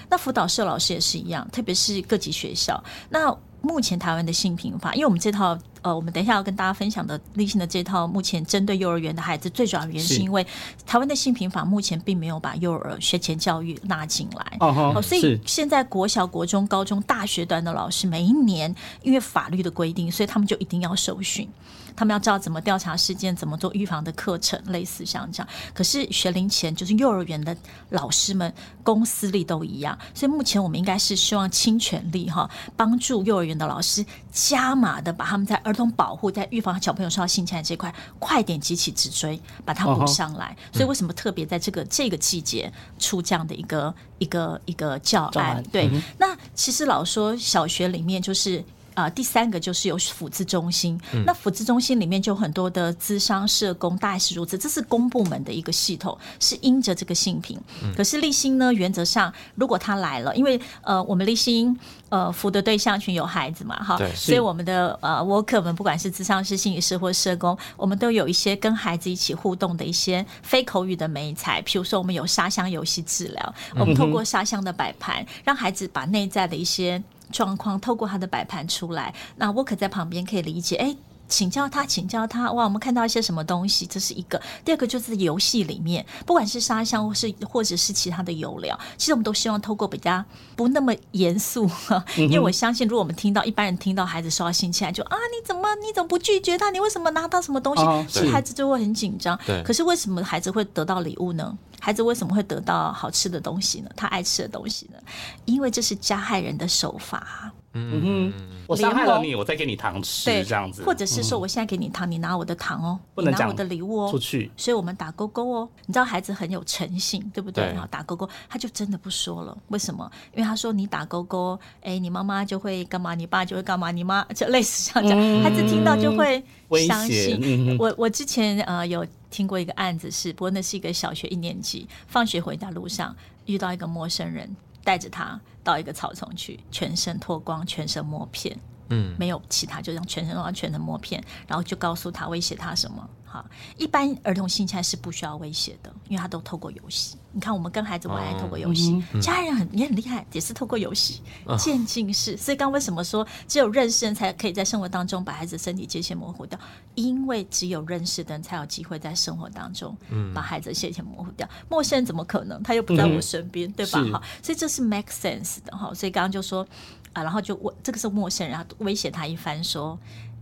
[0.09, 2.81] 那辅导室老师也是一样，特别是各级学校。
[3.09, 5.57] 那目前台湾的性平法，因为我们这套。
[5.83, 10.45] 呃，我们等一下要跟大家分享的立信的这套，目前针对幼儿园的孩子，最主要原因是因为
[10.85, 21.49] 台湾的性平法目前并没有把幼儿学前教育纳进来，哦，所以现在国小、国中、高中、大学端的老师，每一年因为法律的规定，所以他们就一定要受训。
[21.95, 25.47] 他们要知道怎么调查事件，怎么做预防的课程，类似像这样。
[25.73, 27.55] 可是学龄前就是幼儿园的
[27.89, 40.55] 老师们，公私立都一样，所以目前我们应该是希望倾全力哈，帮助幼儿园的老师加码的，把他们在儿童保护、在预防小朋友受到性侵害这块，快点急起直追，把它补上来。
[40.71, 45.63] 所以为什么特别在这个这个季节出这样的一个一个一个教案？
[45.71, 48.63] 对，那其实老说小学里面就是。
[48.93, 54.57] 啊，第三个就是有辅资中心，那辅资中心里面就很多的资商社工，大概是如此。
[54.57, 57.59] 这是公部门的一个系统，是因着这个性平。
[57.95, 61.77] 可是立新呢，原则上如果他来了，因为呃，我们立新
[62.09, 77.01] 呃辅的对象群有孩子嘛，哈，所以我们的呃 worker 们不管是资商师、心理师或社工，我们都有一些跟孩子一起互动的一些非口语的美材，譬如说我们有沙箱游戏治疗，我们透过沙箱的摆盘，让孩子把内在的一些。
[77.31, 80.95] 状况透过他的摆盘出来，那我可在旁边可以理解，哎。
[81.31, 82.51] 请教他，请教他。
[82.51, 83.85] 哇，我们看到一些什么东西？
[83.87, 84.39] 这是一个。
[84.65, 90.23] 第二个就是游戏里面，不管是沙箱或是或者是其他的油料，其实我们都希望透过比较
[90.57, 91.69] 不那么严肃，
[92.17, 96.69] 因为我相信，如果我们听到一般人听到孩子受到性侵害，就啊，你怎么你怎么不拒绝他？
[96.69, 97.83] 你为什么拿到什么东西？
[98.11, 99.39] 其实孩子就会很紧张。
[99.45, 99.63] 对。
[99.63, 101.57] 可是为什么孩子会得到礼物呢？
[101.79, 103.89] 孩子为什么会得到好吃的东西呢？
[103.95, 104.99] 他爱吃的东西呢？
[105.45, 107.51] 因为这是加害人的手法。
[107.73, 108.33] 嗯哼，
[108.67, 114.51] 我伤害了你，我再给你糖吃，这样子，或者是说，我现在给你糖，你拿我的糖哦，不能拿我的礼物哦，出去。
[114.57, 117.63] 所以我们打勾勾哦，你知道孩子很有诚信，对不对？
[117.63, 119.57] 然后打勾勾，他就真的不说了。
[119.69, 120.11] 为什么？
[120.33, 126.43] 因为他说你打勾勾，哎，你妈妈就会干嘛，你爸就会干嘛，你妈就类似这样讲，孩子听到就会
[126.85, 127.77] 相信。
[127.79, 134.53] 我我之前呃有听过一个案子是，不过那是一个小学一年级，放学回家路上遇到一个陌生人。
[134.83, 138.57] 带着他到一个草丛去，全身脱光，全身摸片，
[138.89, 143.09] 嗯，没有其他，就让全身都全身摸片，然后就告诉他威胁他什么。
[143.31, 143.45] 好，
[143.77, 147.15] 一般儿童性侵是不需要威胁的，因为他都透过游戏。
[147.31, 151.21] 你看，我们跟孩子玩，还透过游戏，家人很也很厉害，也是透过游戏
[151.57, 152.35] 渐进式。
[152.35, 156.59] 所以，刚为什么说只有认识人才可以在生活当中把孩子身体界限模糊掉？
[156.95, 159.95] 因为只有认识的人才有机会在生活当中
[160.35, 161.47] 把孩子界限模糊掉。
[161.69, 162.61] 陌生人怎么可能？
[162.61, 164.03] 他又不在我身边，对吧？
[164.11, 165.93] 哈，所以这是 make sense 的哈。
[165.93, 166.67] 所以刚刚就说
[167.13, 169.97] 啊，然后就我这个是陌生人，然后威胁他一番说：“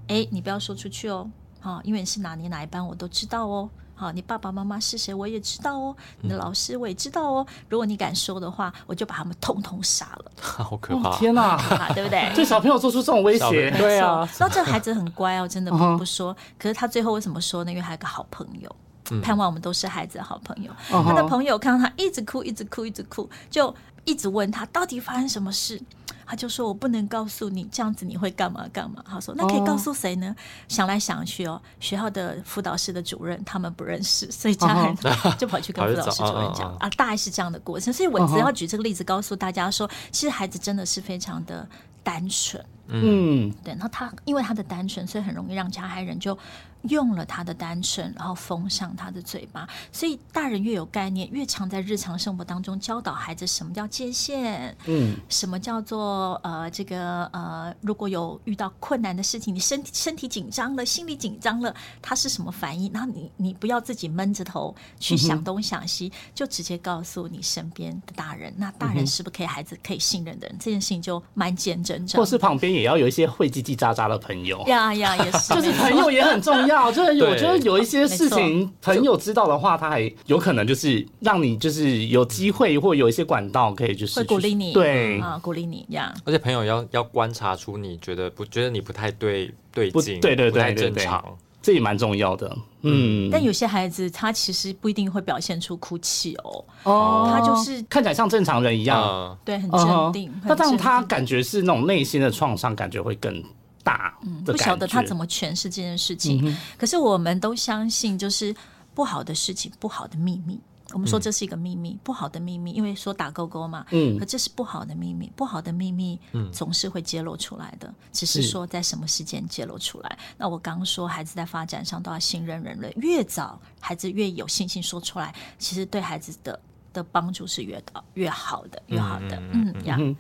[0.10, 3.70] 哎，你不要说出去哦。”好，因为你是哪年哪一班，我都知道哦。
[3.96, 5.94] 好，你爸爸妈妈是谁，我也知道哦。
[6.22, 7.46] 你的老师我也知道哦。
[7.68, 10.32] 如果你敢说的话，我就把他们通通杀了。
[10.40, 11.18] 好可怕！
[11.18, 11.58] 天哪，
[11.94, 12.32] 对不对？
[12.34, 14.26] 对小朋友做出这种威胁，对啊。
[14.40, 16.34] 那这个孩子很乖哦，真的不不说。
[16.58, 17.72] 可是他最后为什么说呢？
[17.72, 18.74] 因为他有个好朋友，
[19.22, 20.72] 盼望我们都是孩子的好朋友。
[20.88, 25.82] 他的朋友看到他一直哭，一直哭，一直哭，就一直问他到底发生什么事。
[26.26, 30.36] 他就说：“我不能告诉你，这样子你会干嘛干嘛？”他说：“那可以告诉谁呢？”
[30.70, 34.96] 想来想去哦，学校的辅导室的主任他们不认识， 所以家人
[35.40, 37.92] 就跑去跟辅导室主任讲啊，大概是这样的过程。
[37.92, 41.68] 所以我只要举这个例子告诉大家说，其实孩子真的是非常的
[42.04, 42.64] 单纯。
[42.90, 43.74] 嗯，对。
[43.80, 46.38] 那他因为他的单纯，所以很容易让加害人就。
[46.84, 62.92] 用了他的单纯，然后封上他的嘴巴，所以大人越有概念，越常在日常生活当中教导孩子什么叫界限，嗯，什么叫做呃这个呃，如果有遇到困难的事情，你身体身体紧张了，心里紧张了，他是什么反应？
[62.94, 70.56] 然后你你不要自己闷着头去想东想西，就直接告诉你身边的大人，那大人是不是可以孩子可以信任的人？
[70.60, 72.08] 这件事情就蛮简真。
[72.14, 76.69] 或是旁边也要有一些会叽叽喳喳的朋友，呀呀也是， 就是朋友也很重要。
[76.70, 85.20] 要，就是我觉得有一些事情，朋友知道的话，他还有可能就是让你就是有机会或有一些管道可以就是会鼓励你，对。
[85.20, 86.14] 啊，鼓励你这样。
[86.26, 91.24] 而且朋友要要观察出你觉得不觉得你不太对对劲，对对对正常，
[91.62, 92.58] 这也蛮重要的。
[92.82, 100.32] 嗯，但有些孩子他其实不一定会表现出哭泣哦，哦，他就是看起来像正常人一样，对，很镇定。
[100.46, 103.44] 那但他感觉是那种内心的创伤，感觉会更。
[103.84, 106.56] 大，不晓得他怎么诠释这件事情。
[106.78, 108.56] 可是我们都相信，就是
[108.94, 110.60] 不好的事情，不好的秘密。
[110.92, 113.86] 我们说这是一个秘密，不好的秘密，因为说打勾勾嘛。
[113.92, 117.94] 嗯，可这是不好的秘密，不好的秘密，嗯，总是会揭露出来的。
[118.12, 120.18] 只是说在什么时间揭露出来。
[120.36, 126.60] 那我刚说，孩子在发展上都要信任人类，越早孩子越有信心说出来，其实对孩子的
[126.92, 129.40] 的帮助是越高越好的，越好的。
[129.54, 130.16] 嗯，这样。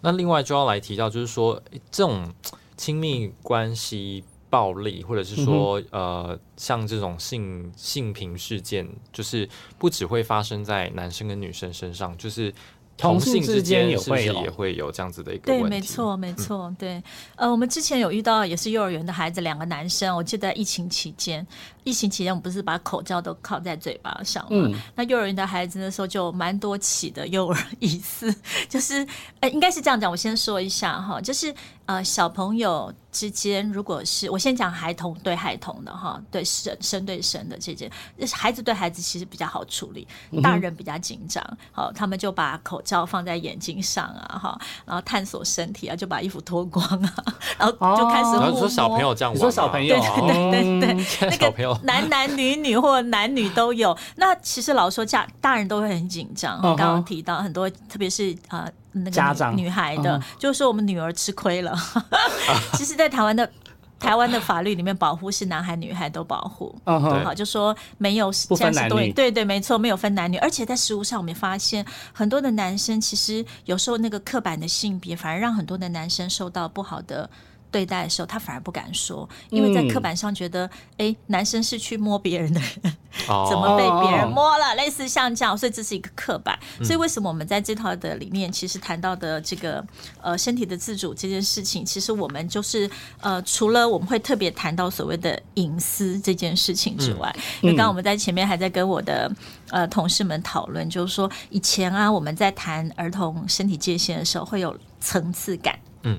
[0.00, 2.32] 那另外就要来提到，就是说这种。
[2.76, 12.54] 亲密关系暴力，或者是说，呃，像这种性性平事件，就是不只会发生在男生跟女生身上，就是
[12.96, 15.68] 同性之间是不是也会有这样子的一个问题？
[15.68, 17.02] 对，没错，没错，对。
[17.34, 21.44] 呃，我们之前有遇到也是幼儿园的孩子，两个男生，我记得疫情期间。
[21.82, 24.70] 疫情期间，我们不是把口罩都靠在嘴巴上吗？
[24.94, 28.34] 那幼儿园的孩子那时候就蛮多起的幼儿疑似，
[28.70, 29.06] 就是
[29.40, 30.10] 呃，应该是这样讲。
[30.10, 31.54] 我先说一下哈，就是
[31.86, 37.90] 呃，小朋友之间，如果是我先讲孩童对孩童的哈，对生生对生的这件，
[38.32, 40.08] 孩子对孩子其实比较好处理，
[40.42, 41.44] 大人比较紧张。
[41.72, 47.14] 好，他们就把口罩放在眼睛上啊，哈，然后探索身体啊，就把衣服脱光啊，
[47.58, 48.32] 然后就开始。
[48.32, 56.58] 然后说小朋友这样，说小朋友，对对对对，那个男男女女或男女都有，那其实老说家大人都会很紧张。
[56.62, 61.76] 刚刚提到很多，特别是呃那个女孩的，就是说我们女儿吃亏了。
[62.74, 63.50] 其实，在台湾的
[63.98, 66.74] 台湾的法律里面，保护是男孩女孩都保护。
[66.84, 70.36] 嗯好，就说没有不分男女，对对，没错，没有分男女。
[70.38, 77.28] 而且在实物上，我们发现很多的男生其实有时候那个刻板的性别，反而让很多的男生受到不好的。
[77.74, 82.96] 对待的时候，他反而不敢说，因为在刻板上觉得，哎，男生是去摸别人的人，
[83.50, 84.76] 怎么被别人摸了？
[84.76, 86.56] 类似像这样，所以这是一个刻板。
[86.84, 89.84] 所以为什么我们在这套的里面，其实谈到的这个
[90.22, 92.88] 呃身体的自主这件事情，其实我们就是
[93.20, 99.28] 呃除了我们会特别谈到所谓的隐私这件事情之外，因为刚刚我们在前面还在跟我的
[99.70, 106.16] 呃同事们讨论，就是说以前啊我们在谈儿童身体界限的时候，会有层次感，嗯。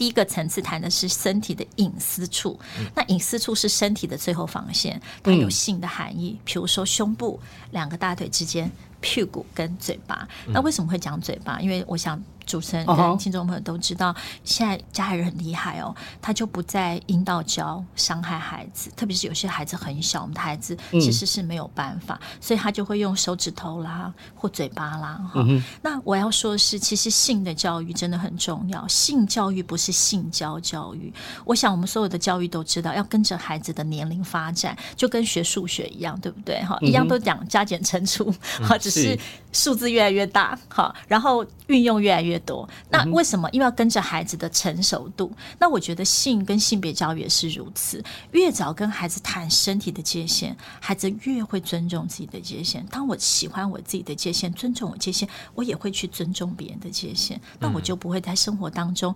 [0.00, 2.58] 第一个层次谈的是身体的隐私处，
[2.94, 7.38] 那隐私处是身体的最后防线，它有性的含义，比如说胸部、
[7.72, 10.26] 两个大腿之间、屁股跟嘴巴。
[10.46, 11.60] 那为什么会讲嘴巴？
[11.60, 12.18] 因为我想。
[12.50, 25.20] 主持人跟听众朋友都知道，现在家海人很厉害哦，他就不再阴道交伤害孩子，特别是有些孩子很小，我们的孩子其实是没有办法，所以他就会用手指头啦或嘴巴啦。
[25.32, 25.46] 哈，
[25.80, 31.12] 那我要说的是，其实性的教育真的很重要，性教育不是性交教育。
[31.44, 36.60] 我想我们所有的教育都知道，要跟着孩子的年龄发展，就跟学数学一样，对不对？
[36.64, 39.16] 哈，一样都讲加减乘除，哈，只是
[39.52, 42.40] 数字越来越大，好，然后运用越来越。
[42.40, 43.48] 多那为什么？
[43.50, 45.30] 因为要跟着孩子的成熟度。
[45.58, 48.02] 那我觉得性跟性别教育也是如此。
[48.32, 52.84] 越早跟孩子谈身体的界限，孩子越会尊重自己的界限。
[52.86, 57.40] 当我喜欢我自己的界限，尊重我界限，我也会去尊重别人的界限。
[57.58, 59.14] 那我就不会在生活当中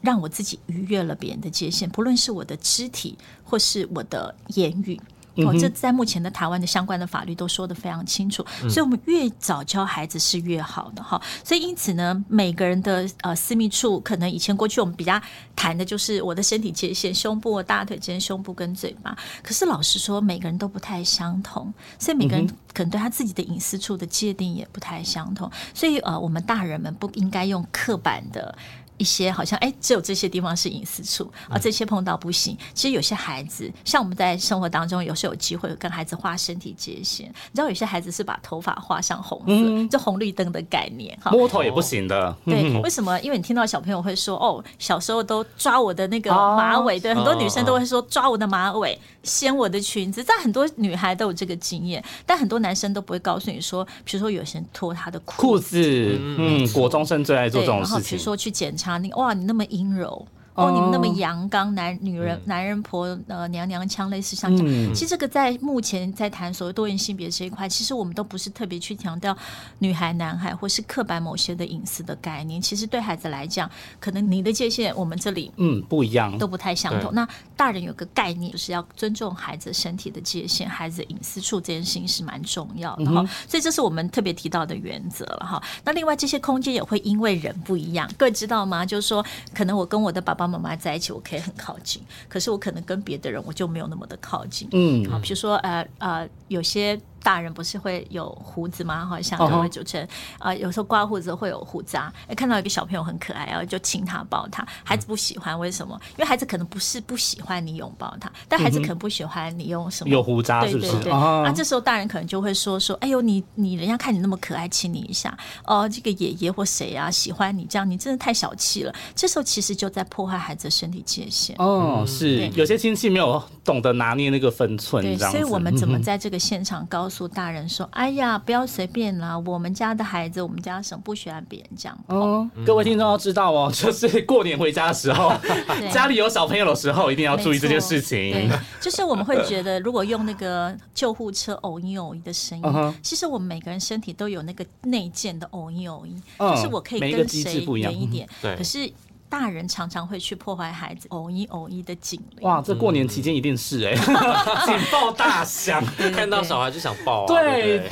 [0.00, 4.98] 让我自己逾越了别人的界限，不论是我的肢体或是我的言语。
[5.36, 11.20] 哦，这在目前的台湾的相关的法律都说的非常清楚，所以我们越早教孩子是越好的哈。
[11.44, 15.20] 所以因此呢，每个人的呃私密处，可能以前过去我们比较
[15.54, 19.16] 谈的就是我的身体界限，胸部、大腿之间、胸部跟嘴巴。
[19.42, 25.50] 可是老实说，每个人都不太相同，所以每个人可能对他自己的隐私处的界定也不太相同。
[25.72, 28.56] 所以呃，我们大人们不应该用刻板的。
[29.00, 32.54] 一些好像哎，只有这些地方是隐私处，而这些碰到不行。
[32.74, 37.26] 其实有些孩子，像我们在生活当中，有时候有机会跟孩子画身体界限。
[37.26, 41.30] 你知道有些孩子是把头发画上红色，就红绿灯的概念哈。
[41.30, 42.36] 摸头也不行的。
[42.44, 43.18] 对，为什么？
[43.20, 50.22] 因为你听到小朋友会说哦，小时候都抓我的那个马尾，对，很多女生都会说抓我的马尾，掀我的裙子。
[50.22, 58.10] 但很多女孩都有这个经验，但很多男生都不会告诉你说，比如说有些人脱他的裤子，嗯，国中生最爱做这种事情。
[58.10, 58.89] 比如说去检查。
[58.90, 60.26] 啊，你哇，你那么阴柔。
[60.60, 69.34] 哦，你们那么阳刚，男女人男人婆呃娘娘腔类似像这样，其实这个在目前在谈所谓多元性别这一块，其实我们都不是特别去强调
[69.78, 72.60] 女孩男孩或是刻板某些的隐私的概念。
[72.60, 77.14] 其实对孩子来讲，可能你的界限我们这里嗯不一样，都不太相同。
[77.14, 83.24] 那大人有个概念，就是要尊重孩子身体的界限，孩子隐私处这件事情是蛮重要的哈。
[83.48, 85.62] 所以这是我们特别提到的原则了哈。
[85.84, 88.84] 那另外这些空间也会因为人不一样，各位知道吗？
[88.84, 90.49] 就是说，可能我跟我的爸爸。
[90.50, 94.68] 妈妈在一起，我可以很靠近，可是我可能跟别的人，我就没有那么的靠近。
[94.72, 97.00] 嗯，好，比如说，呃呃，有些。
[97.22, 99.06] 大人不是会有胡子吗？
[99.06, 102.12] 好像各位主持人啊，有时候刮胡子会有胡渣。
[102.26, 104.66] 哎，看到一个小朋友很可爱，然后就亲他抱他。
[104.82, 105.98] 孩子不喜欢，为什么？
[106.12, 111.08] 因为孩子可能不是不喜欢你拥抱他，但孩子可能不喜欢你用什么有胡渣，是不是？
[111.10, 115.36] 啊，这时候大人可能就会说说：“哎呦，你你人家看你那么可爱，亲你一下。
[115.66, 121.54] 哦，这个爷爷或谁啊喜欢你这样，你真的太小气了。”这时候其实就在破坏孩子的身体界限。
[121.58, 127.09] 哦，是有些亲戚没有懂得拿捏那个分寸，对，所以我们怎么在这个现场高？
[127.10, 129.36] 诉大人说：“哎呀，不要随便啦！
[129.40, 135.32] 我们家的孩子，我们家什么不喜欢别人这样。”哦，各位听众要知道哦， 就是过年回家的时候，
[135.92, 138.30] 家里有小朋友的时候，一定要注意这件事情。
[138.30, 138.48] 对，
[138.80, 148.28] 就是我们会觉得，如果用那个救护车偶一偶一的声音，其实我们每个人身体都有那个内建的偶一偶一，就是我可以跟谁远一点。
[148.40, 148.90] 对，可是。
[149.30, 152.40] 大人常常会去破坏孩子偶一偶一的警铃。
[152.42, 153.94] 哇，这过年期间一定是哎，
[154.66, 157.26] 警报大响，看到小孩就想抱啊。
[157.28, 157.88] 对，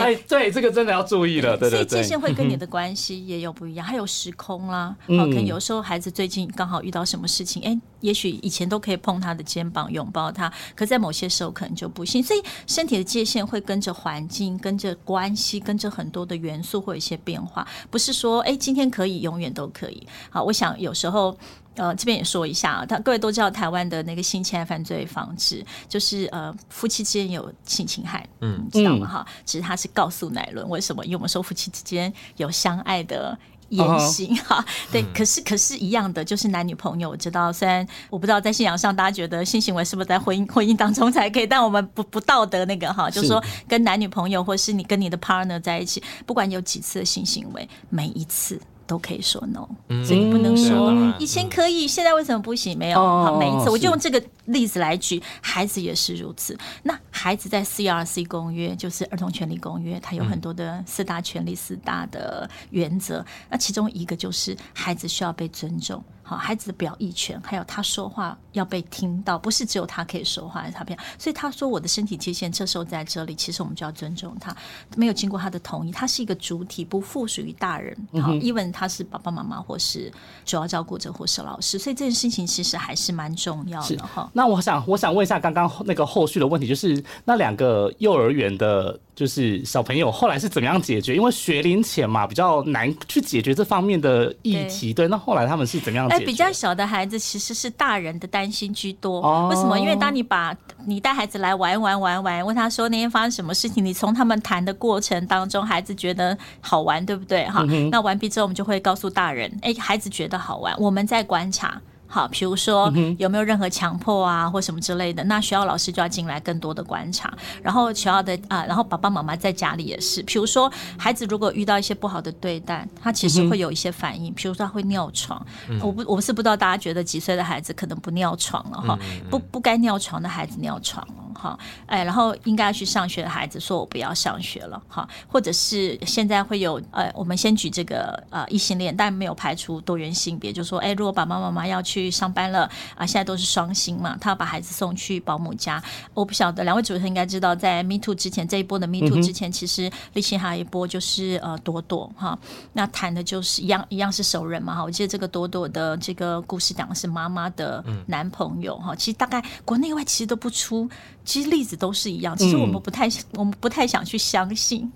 [0.00, 1.56] 哎，对，这个真的要注意了。
[1.58, 4.96] 对对对，所以界限会跟你的关系也有不一样，还有时空啦。
[5.08, 12.22] 哦，可能有时候孩子最近刚好遇到什么事情，哎，也许以前都可以碰他的肩膀拥抱他，可在某些时候可能就不行。
[12.22, 20.06] 所以身体的界限会跟着环境、跟着关系、跟着很多的元素会有一些变化，不是说哎今天可以，永远都可以。
[20.28, 20.72] 好，我想。
[20.82, 21.36] 有时候，
[21.76, 29.06] 呃，这边也说一下啊，他各位都知道台湾的那个性侵害犯罪防治，就是呃，夫妻之间有性侵害，嗯，知道吗？
[29.06, 31.04] 哈，其实他是告诉乃伦，为什么？
[31.04, 33.38] 因为我们说夫妻之间有相爱的
[33.76, 35.02] 言行，哈，对。
[35.14, 48.60] 可是，可是一样的，就是男女朋友，我知道，虽然我不知道在信仰上，大家觉得性行为是不是在婚姻 婚姻当中才可以，但我们不不道德那个哈，就是说跟男女朋友，或是你跟你的 partner 在一起，不管有几次的性行为，每一次。
[48.86, 49.66] 都可以说 no，
[50.04, 52.76] 所以你不能说以前可以，现在为什么不行？
[52.78, 56.56] 没有，好，每一次我就用这个例子来举，孩子也是如此。
[56.82, 66.02] 那孩子在 CRC 公约，就是儿童权利公约，它有很多的四大权利、四大的原则，那其中一个就是孩子需要被尊重。
[66.32, 70.98] 好，孩子的表意权，还有他说话要被听到，不是只有他可以说话，他不要。
[71.18, 74.56] 所以他说我的身体界限这时候在这里，其实我们就要尊重他，
[74.96, 77.94] 没有经过他的同意，他是一个主体，不附属于大人。
[78.22, 80.10] 好，even 他是爸爸妈妈或是
[80.46, 84.30] 主要照顾者或是老师，所以这件事情其实还是蛮重要的哈。
[84.32, 88.98] 那我想，我想问一下刚刚那个后续的问题，就是那两个幼儿园的。
[89.14, 91.14] 就是小朋友后来是怎么样解决？
[91.14, 94.94] 因为学龄前嘛，比较难去解决这方面的议题。
[94.94, 96.08] 对，那后来他们是怎么样？
[96.08, 99.48] 哎，比较小的孩子其实是大人的担心居多。
[99.48, 99.78] 为什么？
[99.78, 107.44] 因为当你把你带孩子来玩玩玩玩，问他说那天发生什么事情，你从他们谈的过程当中，孩子觉得好玩，对不对？
[107.48, 111.80] 哈，那完毕之后，我们就会告诉大人，哎，孩子觉得好玩，我们在观察。
[112.12, 117.32] 好，比如说有没有任何强迫啊，或什么之类的，那学校老师就要进来更多的观察。
[117.62, 125.42] 然后学校的啊，然后爸爸妈妈在家里也是，比如说孩子如果遇到一些不好的对待，他其实会有一些反应，比如说他会尿床。
[125.80, 128.98] 我不，我是不知道大家觉得几岁的孩子可能不尿床了哈，
[129.30, 142.01] 不不该尿床的孩子尿床了哈，哎，然后应该去上学的孩子说我不要上学了哈，或者是现在会有呃，我们先举这个呃异性恋，但没有排除多元性别，就说哎，如果爸爸妈妈要去。
[142.02, 143.06] 去上班了啊！
[143.06, 145.82] 现在都是双薪嘛，他要把孩子送去保姆家。
[146.14, 152.38] 我不晓得两位主持人应该知道，在 Me Too 之前这一波的 Me Too 之前，其实立新还有一波就是呃朵朵哈，
[152.72, 154.84] 那谈的就是一样一样是熟人嘛哈。
[154.84, 158.94] 我记得这个朵朵的这个故事讲的是妈妈的男朋友哈。
[158.94, 160.88] 其实大概国内外其实都不出，
[161.24, 162.36] 其实例子都是一样。
[162.36, 164.90] 其实我们不太我们不太想去相信，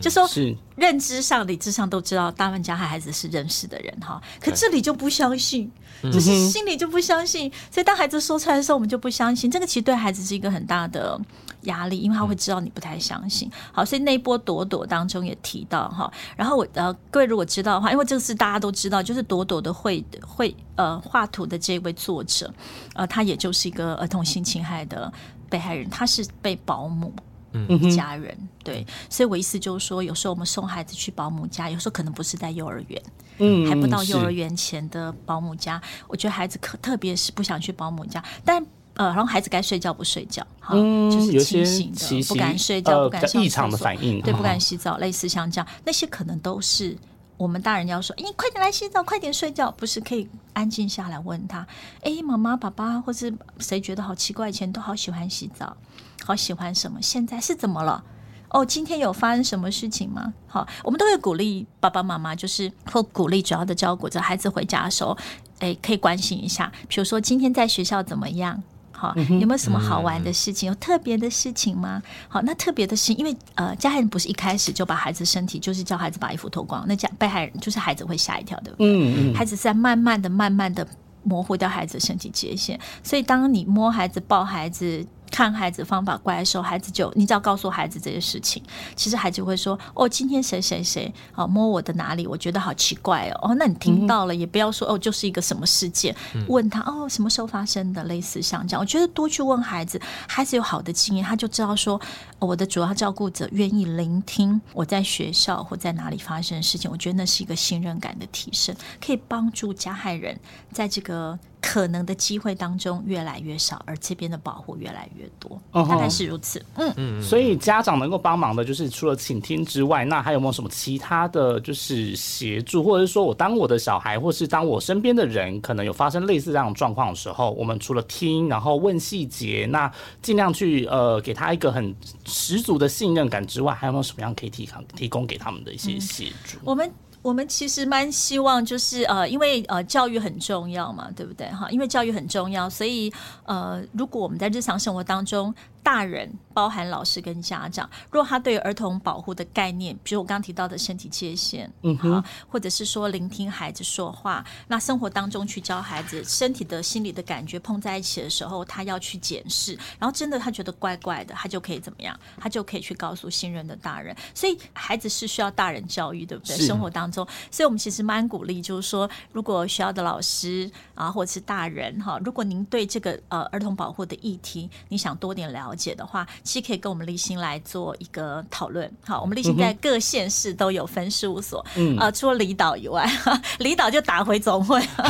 [0.00, 5.70] 就说是认知上、理智上都知道大部分加害孩子是认识的人哈，可这里就不相信。
[6.04, 9.48] 就是心里就不相信，所以当孩子说出来的时候，我们就不相信。
[9.48, 11.20] 这个其实对孩子是一个很大的
[11.60, 13.48] 压力，因为他会知道你不太相信。
[13.70, 22.52] 好，所以那一波朵朵当中也提到哈，然后我呃各位如果知道的话，因为这个是大家都知道，就是朵朵的绘绘呃画图的这位作者，
[22.94, 25.12] 呃，他也就是一个儿童性侵害的
[25.52, 27.12] 被害人，他是被保姆。
[27.54, 28.34] 嗯，家人
[28.64, 33.02] 对，所以我意思就是说，有时候我们送孩子去保姆家，有时候可能不是在幼儿园，
[33.36, 35.78] 嗯，还不到幼儿园前的保姆家。
[36.08, 46.96] 我觉得孩子可特别是不想去保姆家，但呃，然后孩子该睡觉不睡觉，哈，就是清醒的，不敢睡觉，不敢异常的反应，对，不敢洗澡，类似像这样，那些可能都是
[47.36, 51.66] 我们大人要说，你快点来洗澡，快点睡觉，不是可以安静下来问他，
[52.02, 55.76] 哎，妈妈、爸爸，或是谁觉得好奇怪，以前都好喜欢洗澡。
[56.24, 57.02] 好喜欢什么？
[57.02, 58.04] 现在是怎么了？
[58.50, 60.32] 哦，今天有发生什么事情吗？
[60.46, 65.16] 好，我们都会鼓励爸爸妈妈，就是或鼓励主要的照顾者，孩子回家的时候，
[65.58, 66.70] 哎，可以关心一下。
[66.86, 68.62] 比如说今天在学校怎么样？
[69.02, 70.68] 好，有没有什么好玩的事情？
[70.68, 72.00] 有特别的事情吗？
[72.28, 78.86] 好，那特别的是，因为呃，加害人不是一开始就把孩子身体，就是叫孩子把衣服脱光，那加被害人就是孩子会吓一跳，对不对？
[78.86, 79.34] 嗯嗯。
[79.34, 80.86] 孩子是在慢慢的、慢慢的
[81.24, 85.04] 模糊掉孩子身体界限，所以当你摸孩子、抱孩子。
[85.32, 88.62] 看孩子方法怪的时候，孩子就你只要告诉孩子这些事情，
[88.94, 96.14] 其实孩子会说：“哦，今天谁谁谁啊摸我的哪里，我觉得好奇怪哦。”哦，那你听到了也不要说哦，就是一个什么事件，
[96.48, 98.80] 问他哦什么时候发生的，类似像这样。
[98.80, 101.98] 我觉得多去问孩子，孩子有好的经验，他就知道说
[102.38, 106.90] 我的主要照顾者愿意聆听我在学校或在哪里发生的事情。
[106.90, 110.38] 我觉得那是一个信任感的提升，可以帮助加害人
[110.70, 111.38] 在这个。
[111.62, 116.62] 可能的机会当中越来越少，而这边的保护越来越多，大概是如此。
[116.74, 129.90] 嗯嗯，所以家长能够帮忙的，就是除了倾听之外，那还有没有什么其他的就是协助，或者是说我当我的小孩，或是当我身边的人可能有发生类似这样的状况的时候，我们除了听，然后问细节，那
[130.20, 131.94] 尽量去呃给他一个很
[132.24, 136.58] 十足的信任感之外，还有没有什么样可以提供提供给他们的一些协助？
[136.64, 136.92] 我们。
[137.22, 141.46] 我们其实蛮希望，就是呃，因为呃，教育很重要嘛，对不对？
[141.52, 143.12] 哈，因为教育很重要，所以
[143.44, 162.18] 呃，如果我们在日常生活当中，大人包含老师跟家长，如果他对儿童保护的概念，比如我刚刚提到的身体界限，嗯哼，或者是说聆听孩子说话，那生活当中去教孩子身体的心理的感觉碰在一起的时候，他要去检视，然后真的他觉得怪怪的，他就可以怎么样？
[162.38, 164.14] 他就可以去告诉信任的大人。
[164.34, 166.56] 所以孩子是需要大人教育，对不对？
[166.56, 178.90] 生活当中，所以我们其实蛮鼓励，就是说，如果学校的老师啊，或者是大人哈，如果您对这个呃儿童保护的议题，你想多点了了解的话，其实可以跟我们立新来做一个讨论。
[179.06, 183.10] 好，我们立新在各县市都有分事务所，嗯，呃，除了离岛以外，
[183.58, 184.78] 离岛就打回总会，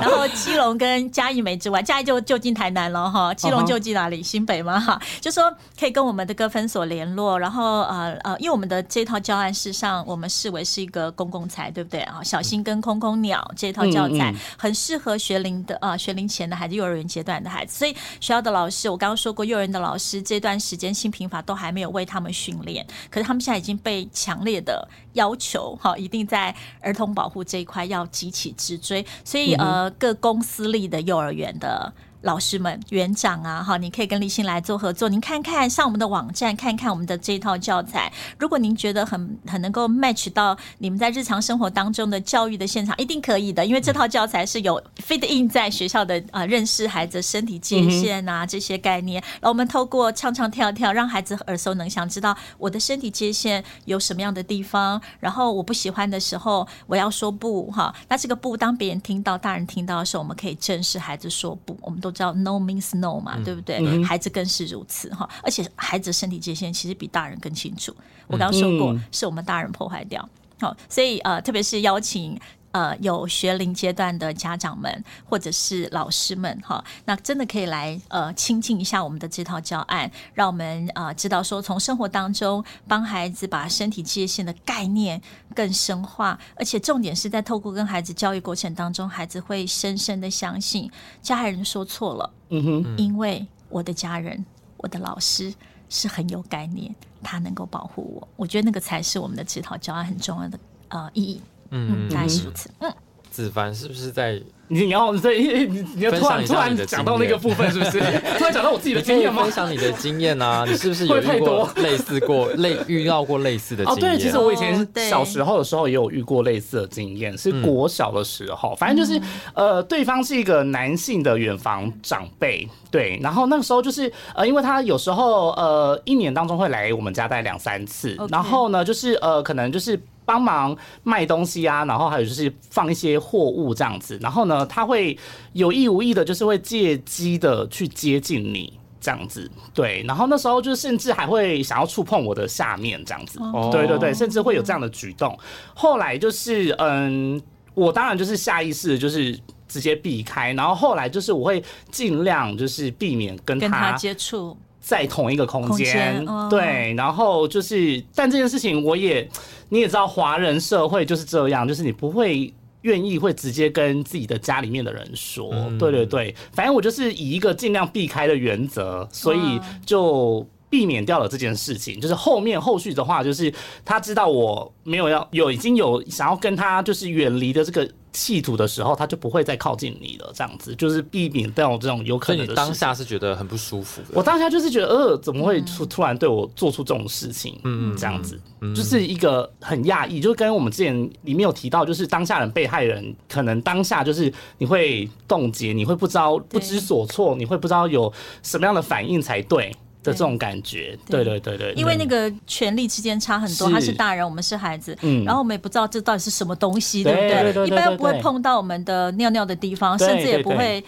[0.00, 4.22] 然后基隆跟嘉义没之外，嘉义就就近台南了哈，基隆就近哪里？
[4.22, 4.78] 新北吗？
[4.78, 12.00] 哈，就说可以跟我们的各分所联络，然后呃呃，因为我们的这套教案事实上我们视为是一个公共财，对不对？
[12.02, 12.22] 啊？
[12.22, 31.92] 小心跟空空鸟这套教材很适合学龄的呃学龄前的孩子，幼儿园阶段的孩子，所以学校的老师，我刚刚说过，幼儿园的老师这段时间新平法都还没有为他们训练，可是他们现在已经被强烈的要求，哈，一定在儿童保护这一块要急起直追，所以呃，各公私立的幼儿园的。
[32.22, 35.08] 老师们、园长啊，哈，你可以跟立新来做合作。
[35.08, 38.12] 您看看上我们的网站，看看我们的这套教材。
[38.38, 49.22] 如果您觉得很很能够 match 到你们在日常生活当中的教育的现场，一定可以的，因为这套教材是有 fit in 在学校的啊，认识孩子身体界限啊这些概念。
[49.34, 55.00] 然后我们透过唱唱跳跳，让孩子耳熟能详，知道我的身体界限有什么样的地方。
[55.20, 57.94] 然后我不喜欢的时候，我要说不哈。
[58.08, 61.78] 那这个不，当别人听到、大人听到的时候，我们可以正视孩子说不。
[61.80, 62.07] 我们都。
[62.08, 64.02] 都知道 no means no 嘛，对不对？
[64.02, 67.94] 孩子更是如此哈，而且孩子身体界限其实比大人更清楚。
[68.26, 70.26] 我刚刚说过，是我们大人破坏掉。
[70.60, 72.38] 好，所以呃，特别是邀请。
[72.78, 85.20] 呃，有学龄阶段的家长们或者是老师们哈，那真的可以来呃亲近一下我们的这套教案，让我们呃知道说从生活当中帮孩子把身体界限的概念
[85.56, 90.88] 更深化，而且重点是在透过跟孩子教育过程当中，孩子会深深的相信
[91.20, 94.44] 家人说错了，嗯哼，因为我的家人，
[94.76, 95.52] 我的老师
[95.88, 100.56] 是很有概念，他能够保护我，我觉得那个才是我们的这套教案很重要的
[100.90, 101.42] 呃意义。
[101.70, 102.70] 嗯，大概是如此。
[102.80, 102.92] 嗯，
[103.30, 104.40] 子凡是不是在？
[104.70, 105.32] 你要这
[105.66, 107.98] 你你要突然突然讲到那个部分，是不是？
[108.36, 109.42] 突然讲到我自己的经验吗？
[109.44, 113.96] 分享你的经验啊，你是不是有遇过 类似过类遇到过类似的经验？
[113.96, 119.18] 哦，对，其实我以前小时候的时候也有遇过类似的经验，是国小的时候，反正就是
[119.54, 129.98] 呃，对方是一个男性的远房长辈，对，然后那个时候就是呃，因为他有时候呃，一年当中会来我们家待两三次，然后呢，就是呃，可能就是。
[130.28, 135.18] 帮忙卖东西啊，然后还有就是放一些货物这样子，然后呢，他会
[135.54, 138.70] 有意无意的，就是会借机的去接近你
[139.00, 143.40] 这样子，对，然后那时候就甚至还会想要触碰我的下面这样子，
[143.72, 145.34] 对对对，甚至会有这样的举动。
[145.74, 147.40] 后来就是嗯，
[147.72, 149.34] 我当然就是下意识就是
[149.66, 154.54] 直接避开，然后后来就是我会尽量就是避免跟他接触。
[154.88, 159.28] 在同一个空间，对，然后就是，但这件事情我也，
[159.68, 172.00] 你也知道，华人社会就是这样，就是你不会愿意会直接跟自己的家里面的人说，对对对，反正我就是以一个尽量避开的原则，所以就避免掉了这件事情。
[172.00, 173.52] 就是后面后续的话，就是
[173.84, 177.88] 他知道我没有要有已经有想要跟他就是远离的这个。
[178.10, 180.32] 企图的时候，他就不会再靠近你了。
[180.34, 182.54] 这样子就是避免掉这种有可能的。
[182.54, 184.00] 当下是觉得很不舒服。
[184.12, 187.60] 我当下就是觉得，呃，怎么会突突然对我做出这种事情？
[187.64, 188.40] 嗯，这样子，
[188.74, 190.20] 就是一个很讶异。
[190.20, 198.12] 就跟我们之前里面有提到，就是当下人被害人可能当下就是你会冻结，你会不知道不知所措，你会不知道有
[198.42, 199.70] 什么样的反应才对。
[200.02, 201.24] 的这种感觉，对。
[201.24, 207.18] 对对对，因为那个权力之间差很多，他是大人，我们是孩子，嗯，然后我们也不知道这到底是什么东西，对不
[207.52, 207.66] 对？
[207.66, 210.82] 一般不会碰到我们的尿尿的地方，甚至也不会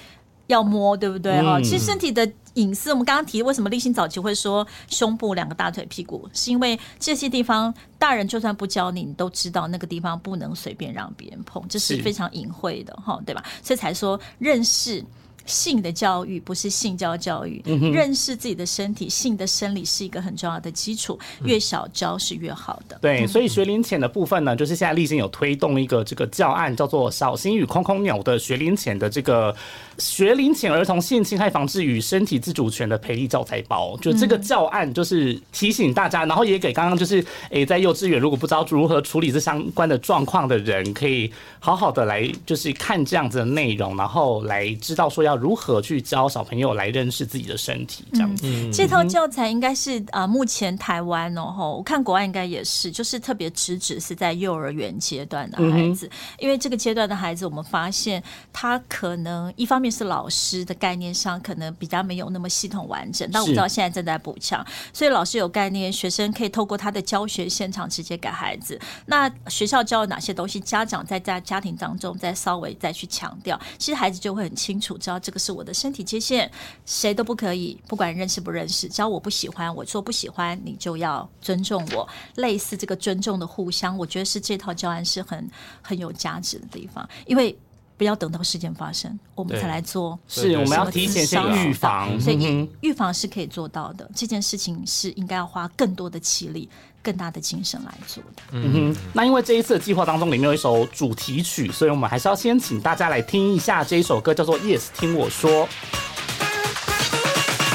[0.47, 1.41] 要摸，对不对？
[1.43, 12.01] 哈，其实身体的隐私，我们刚刚提为什么立新早期会说胸部、两个大腿、屁股，是因为这些地方大人就算不教你，你都知道那个地方不能随便让别人碰，这是。
[12.01, 13.45] 非常隐晦的，哈，对吧？
[13.63, 15.05] 所以才说认识。
[15.51, 17.61] 性的教育不是性教教育，
[17.93, 22.97] 认识自己的身体，性的生理是一个很重要的基础，越小教是越好的。
[23.03, 29.53] 对，所以学龄前的部分呢，就是现在立新有推动一个这个教案，叫做“小心与空空鸟”的学龄前的这个
[29.99, 33.97] 学龄前儿童性侵害防治与身体自主权的培力教材包。
[33.97, 41.29] 就这个教案，就是提醒大家，然后也给刚刚就是诶，在幼稚园如果不知道如何处理这相关的状况的人，可以
[41.59, 45.40] 好好的来就是看这样子的内容，然后来知道说要。
[45.41, 48.05] 要如何去教小朋友来认识自己的身体？
[48.13, 58.23] 这样子，这套教材应该是啊，目前台湾哦，吼，我看国外应该也是，就是特别直指是在幼儿园阶段的孩子，因为这个阶段的孩子，我们发现
[58.53, 68.79] 他可能一方面是老师的概念上可能比较没有那么系统完整，但我知道现在正在补强，所以老师有概念，学生可以透过他的教学现场直接给孩子。
[69.07, 75.20] 那学校教了哪些东西，家长在在家庭当中再稍微再去强调，其实孩子就会很清楚知道。
[75.21, 76.51] 这个是我的身体界限，
[76.85, 82.09] 谁都不可以，不管认识不认识，只要我不喜欢，我做不喜欢，你就要尊重我。
[82.37, 85.51] 类似这个尊重的互相，我觉得是这套教案是很
[85.83, 87.57] 很有价值的地方，因为。
[87.97, 90.19] 不要等到事件发生，我们才来做。
[90.27, 94.11] 是，我们要提前先预防，所以预防是可以做到的。
[94.17, 96.67] 这件事情是应该要花更多的气力、
[97.03, 98.43] 更大的精神来做的。
[98.53, 105.67] 嗯哼，那因为这一次的计划当中里面有一首主题曲，所以我们还是要先请大家来听一下这一首歌，叫做《Yes 听我说》。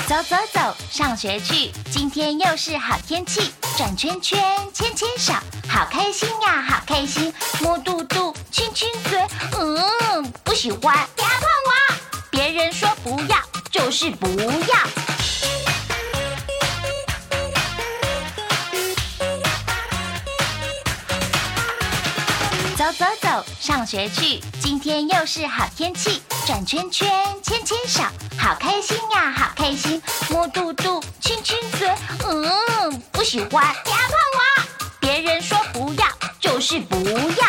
[0.08, 3.52] 走走走，上学去，今天又是好天气。
[3.76, 4.40] 转圈圈，
[4.72, 5.34] 牵牵手，
[5.68, 7.34] 好开心呀，好开心！
[7.60, 9.20] 摸肚肚，亲亲嘴，
[9.60, 10.80] 嗯，不喜欢，
[11.16, 11.98] 不要碰我！
[12.30, 13.38] 别人说不要，
[13.70, 15.05] 就是不要。
[22.98, 26.22] 走走，上学去，今天又是好天气。
[26.46, 27.12] 转圈圈，
[27.44, 28.04] 牵牵手，
[28.38, 30.02] 好开心呀，好开心！
[30.30, 31.90] 摸肚肚，亲亲嘴，
[32.26, 33.02] 嗯。
[33.12, 34.64] 不喜欢，不要碰我！
[35.02, 36.08] 别人说不要，
[36.40, 37.48] 就是不要。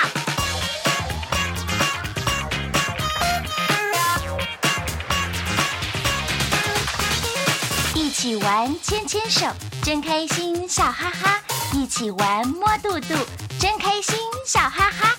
[7.94, 9.46] 一起玩，牵牵手，
[9.82, 11.40] 真开心，笑哈哈。
[11.72, 13.14] 一起玩，摸肚肚，
[13.60, 15.15] 真开心，笑哈哈。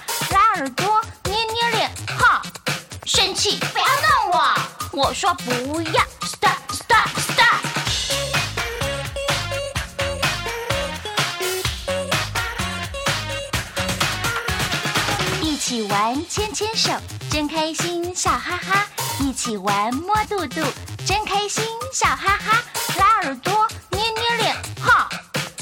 [0.57, 2.41] 耳朵，捏捏脸，哈！
[3.05, 4.55] 生气，不要弄我！
[4.91, 5.51] 我说不
[5.91, 7.61] 要，stop stop stop。
[15.43, 16.91] 一起玩，牵牵手，
[17.29, 18.87] 真开心，笑哈哈。
[19.19, 20.65] 一起玩，摸肚肚，
[21.05, 22.63] 真开心，笑哈哈。
[22.97, 25.07] 拉耳朵，捏捏脸，哈！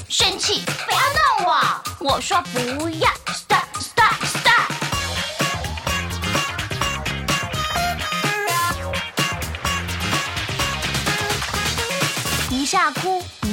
[0.07, 1.83] 生气，不要弄我！
[1.99, 3.09] 我说不要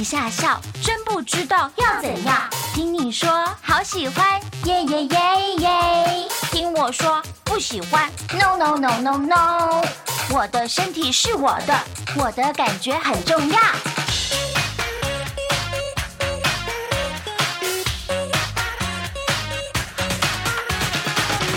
[0.03, 2.37] 一下笑，真不知道要怎样。
[2.73, 3.31] 听你说，
[3.61, 6.27] 好喜欢，耶耶耶耶。
[6.51, 9.81] 听我说，不喜欢，no no no no no，
[10.29, 11.73] 我的身体是我的，
[12.17, 13.57] 我的感觉很重要。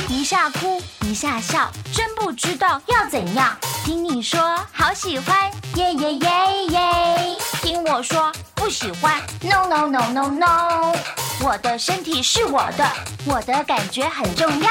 [0.08, 3.56] 一下哭，一下笑，真不知道要怎样。
[3.84, 4.40] 听你说，
[4.72, 7.36] 好喜欢，耶耶耶耶。
[7.66, 10.94] 听我说，不喜欢，no no no no no，
[11.44, 12.88] 我的身体是我的，
[13.24, 14.70] 我的感觉很重要。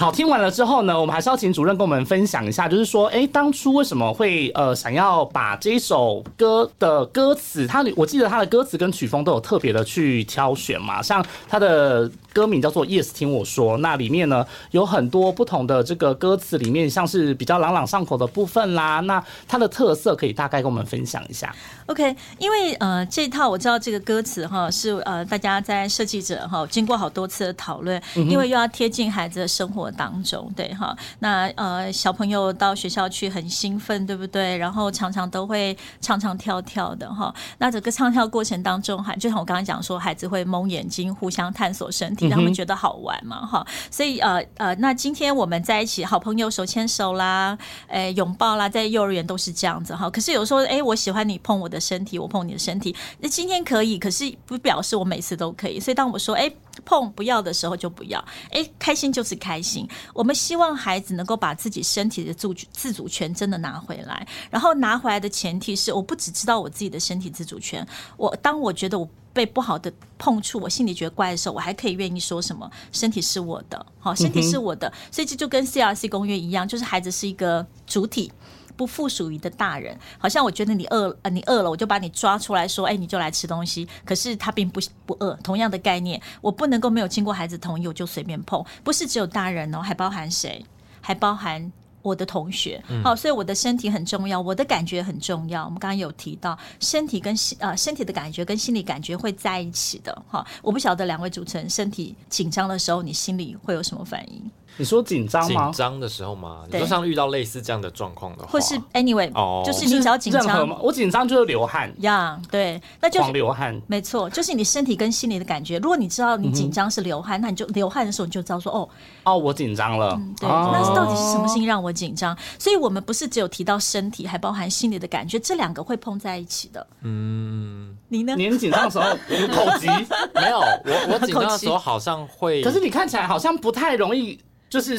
[0.00, 12.08] 好，听完了之后呢，我们还是要请主任跟我们分享一下，就是说，哎，当初为什么会呃想要把这一首歌的歌词，它我记得它的歌词跟曲风都有特别的去挑选嘛，像它的。
[12.30, 19.00] 歌名叫做《Yes 听我说》，那里面呢有很多不同的这个歌词，里面像是比较朗朗上口的部分啦。
[19.00, 21.52] 那它的特色可以大概跟我们分享一下。
[21.86, 30.96] OK，因为呃这套我知道这个歌词哈是呃大家在设计者哈经过好多次的讨论，因为又要贴近孩子的生活当中，对哈。
[31.18, 34.56] 那呃小朋友到学校去很兴奋，对不对？
[34.56, 37.34] 然后常常都会唱唱跳跳的哈。
[37.58, 42.28] 那整个唱跳过程当中，还就像我刚刚讲说，孩子会蒙眼睛，互相探索身体。
[42.28, 50.10] 让他们觉得好玩嘛，哈，所以呃呃，那今天我们在一起，好朋友手牵手啦，诶，拥抱啦，在幼儿园都是这样子哈。
[50.10, 55.80] 可是有时候，哎，我喜欢你碰我的身体，我碰你的身体，那今天可以，可是不表示我每次都可以。
[55.80, 56.50] 所以当我说，哎，
[56.84, 59.88] 碰不要的时候就不要，哎，开心就是开心。
[60.12, 69.08] 我们希望孩子能够把自己身体的自主自主权真的拿回来，然后拿回来的前提是，我不只知道我自己的身体自主权，我当我觉得我。
[69.30, 72.68] 被不好的碰触，我心里觉得怪的时候，我还可以愿意说什么？
[72.90, 78.32] 身体是我的，好，身体是我的，所以这就跟 C R C 公约一样，就是孩子是一个主体，
[78.78, 79.94] 不附属于的大人。
[80.16, 83.86] 好像我觉得你饿，呃，你饿了，我就把你抓出来说，哎，你就来吃东西。
[84.06, 88.64] 可是他并不不饿，同样的概念，我不能够没有经过孩子同意，我就随便碰。
[88.82, 90.64] 不是只有大人哦，还包含谁？
[91.00, 91.70] 还包含。
[92.00, 95.64] 我的同学，好，所以我的身体很重要，我的感觉很重要。
[95.64, 100.46] 我们刚刚有提到，身体跟心呃身体的感觉跟心理感觉会在一起的，哈。
[100.62, 104.50] 我不晓得两位主持人身体紧张的时候，你心里会有什么反应？
[104.78, 105.72] 你说紧张吗紧？
[105.74, 106.60] 张的时候吗？
[106.66, 110.78] 你对说像遇到类似这样的状况的话，或是 anyway，、哦就是你只要紧张吗？
[110.80, 113.78] 我紧张就是流汗，呀对，那就是流汗。
[113.86, 115.78] 没错，就是你身体跟心理的感觉。
[115.78, 118.88] 如果你知道你紧张是流汗，那你就流汗的时候你就知道说哦，
[119.24, 120.18] 哦，我紧张了。
[120.40, 122.36] 对，哦那是到底是什么事情让我紧张？
[122.58, 126.86] 所以我们不是只有提到身体，还包含心理的感觉，这两个会碰在一起的。
[127.02, 128.34] 嗯，你呢？
[128.36, 129.86] 你很紧张的时候有口急，
[130.34, 134.38] 没有，我我紧张的时候 好像会，可是你看起来好像不太容易，
[134.70, 134.98] 就是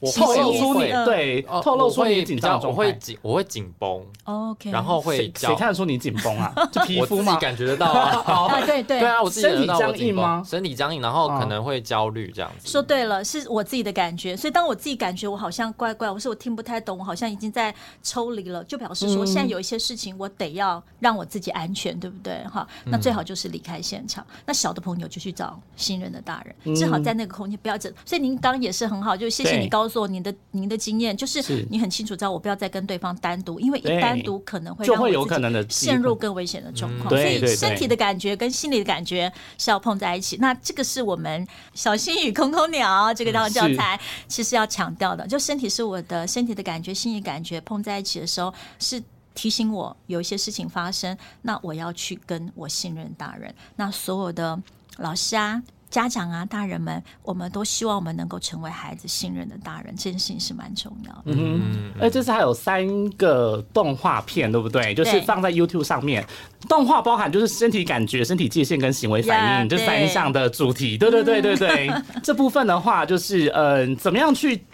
[0.00, 2.72] 我透露出你对哦透露出你紧张我。
[2.72, 6.52] 会紧，我会紧绷，OK，然后会谁看得出你紧绷啊？
[6.72, 7.36] 就皮肤吗？
[7.38, 8.18] 感觉得到啊。
[8.26, 12.68] 啊，对对对啊，我自己感觉到身体我紧绷僵硬吗身体僵硬，然后可嗯能会焦虑这样子。
[12.68, 14.36] 说对了，是我自己的感觉。
[14.36, 22.42] 所以当我自己感觉我好像怪怪，我说我听不太懂，我好像已经在抽离了，就表示说现在有一些事情我得要让我自己安全，对不对？
[22.52, 24.26] 哈，那最好就是离开现场。
[24.44, 27.92] 那小的朋友就去找信任的大人，至好在那个空间不要整。
[28.04, 37.10] 所以您刚刚也是很好，就谢谢你告诉我您的您的经验，就是是你很清楚知道我不要再跟对方单独，因为一单独可能会就会有可能的陷入更危险的状况。
[37.10, 40.38] 所以身体的感觉跟心理的感觉是要碰在一起。
[40.40, 49.02] 那这个是我们小心与空空鸟这个当教材其实要强调的，就身体是我的身体的感觉，心理感觉碰在一起的时候是。
[49.36, 53.52] 提醒我有一些事情发生，那我要去跟我信任大人。
[53.74, 54.56] 那所有的
[54.98, 55.60] 老师啊、
[55.94, 61.22] 家长啊、大人们，我们都希望我们能够成为孩子信任的大人，这件事情是蛮重要的。
[61.26, 64.92] 嗯，哎，这次还有三个动画片，对不对？
[64.92, 66.26] 就是放在 YouTube 上面。
[66.68, 70.98] 动画包含就是身体感觉、身体界限跟行为反呀应这对三项的主题。
[70.98, 71.88] 对对对对对，
[72.24, 74.64] 这部分的话就是嗯，怎么样去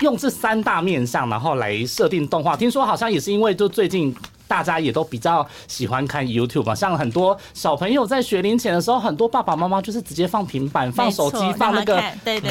[0.00, 2.56] 用这三大面向，然后来设定动画。
[2.56, 4.12] 听说好像也是因为就最近。
[4.46, 11.96] 大家也都比较喜欢看 YouTube 嘛，像很多小朋友在学龄前的时候，很多爸爸妈妈就是直接放平板、放手机放那个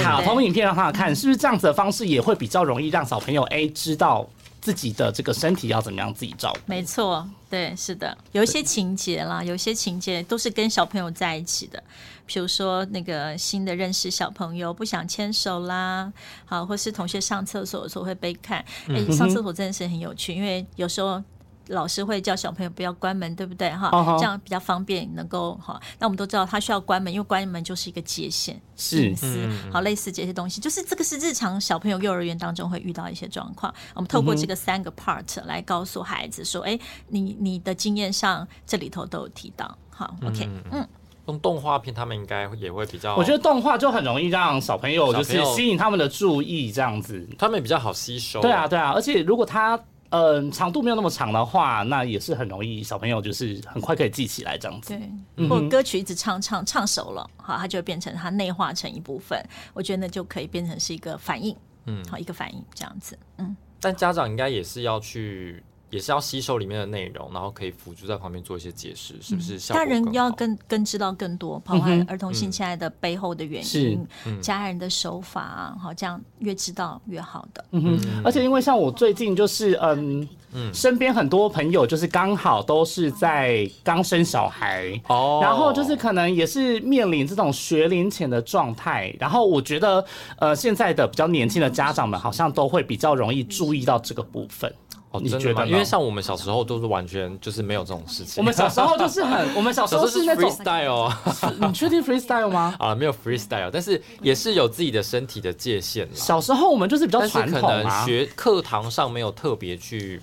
[0.02, 4.28] 卡通影片让他看，是不是这样子的方式也会比较容易让小朋友 A 知道
[4.60, 6.60] 自己的这个身体要怎么样自己照顾？
[6.66, 11.82] 没错，对，是的，有一些情节啦，有一些情节都是跟小朋友在一起的，
[12.26, 16.12] 比如说那个新的认识小朋友不想牵手啦，
[16.46, 21.22] 好，或是同学上厕所的时候会被看，哎、上厕所真的是很有趣，因为有时候。
[21.68, 23.70] 老师会叫小朋友不要关门，对不对？
[23.72, 25.80] 哈这样比较方便，能够哈。
[25.99, 33.74] 那我们都知道他需要关门，因为关门就是一个界限，是隐私，好类似这些东西，就是这个是日常小朋友幼儿园当中会遇到一些状况。
[33.93, 39.78] 我们透过这个三个 part 来告诉孩子说，哎、你你的经验上这里头都有提到。
[39.89, 40.88] 好，OK，嗯，
[41.28, 47.30] 用动画片，他们应该也会比较，我觉得动画就很容易让小朋友就是吸引他们的注意，这样子。
[47.38, 48.41] 他们比较好吸收。
[48.41, 49.80] 对啊，，对啊，而且如果它
[50.16, 54.95] 嗯、长度没有那么长的话，那也是很容易小朋友就是很快可以记起来这样子。
[55.36, 59.43] 对，或歌曲一直唱唱唱熟了，好，它就会变成它内化成一部分。
[59.74, 61.55] 我觉得那就可以变成是一个反应，
[61.88, 63.57] 嗯，好，一个反应这样子，嗯。
[63.80, 65.64] 但家长应该也是要去，
[65.94, 73.98] 也是要吸收里面的内容，然后可以辅助在旁边做一些解释，是不是效果大人要更更更知道更多，包含儿童性侵害的背后的原因是、
[74.41, 77.64] 家人的手法啊，好，这样越知道越好的。
[77.72, 80.74] 嗯哼，而且因为像我最近就是嗯嗯。
[80.74, 90.04] 身边很多朋友就是刚好都是在刚生小孩，哦然后就是可能也是面临这种学龄前的状态，然后我觉得
[90.38, 94.74] 呃现在的比较年轻的家长们好像都会比较容易注意到这个部分。
[95.14, 95.38] 哦，真的吗？
[95.38, 95.68] 你觉得？
[95.68, 98.41] 因为像我们小时候都是完全就是没有这种事情。
[98.41, 101.22] 我们小时候就是很， 我们小时候是那种，freestyle 啊，
[101.61, 102.76] 你确定 freestyle 吗？
[102.82, 106.11] 啊，没有 freestyle，但是也是有自己的身体的界限啦。
[106.16, 110.20] 小时候我们就是比较但是传可能学课堂上没有特别去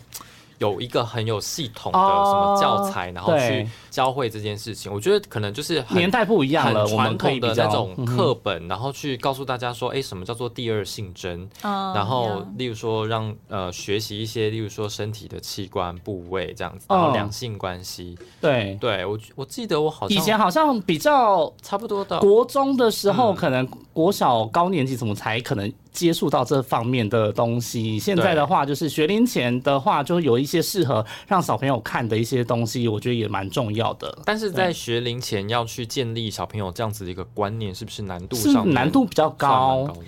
[0.58, 4.92] 有一个很有系统的哦什么教材，然后去教会这件事情。
[4.92, 11.48] 我觉得可能就是很年代不一样了，很我们传统的那种课本，然后去告诉大家说，哎，什么叫做第二性征？
[11.62, 18.16] 哦然后，例如说让呃学习一些，例如说身体的器官部位这样子，然后哦两性关系。
[18.40, 18.76] 对。
[18.80, 27.98] 对我我记得我好像以前好像比较差不多的，国中的时候，嗯可能国小高年级怎么才可能接触到这方面的东西。
[27.98, 34.18] 现在的话，就是学龄前的话，就有一些适合让小朋友看的一些东西，我觉得也蛮重要的。
[34.24, 40.04] 但是在学龄前要去建立小朋友这样子的一个观念，是不是难度是上面难度比较高高的？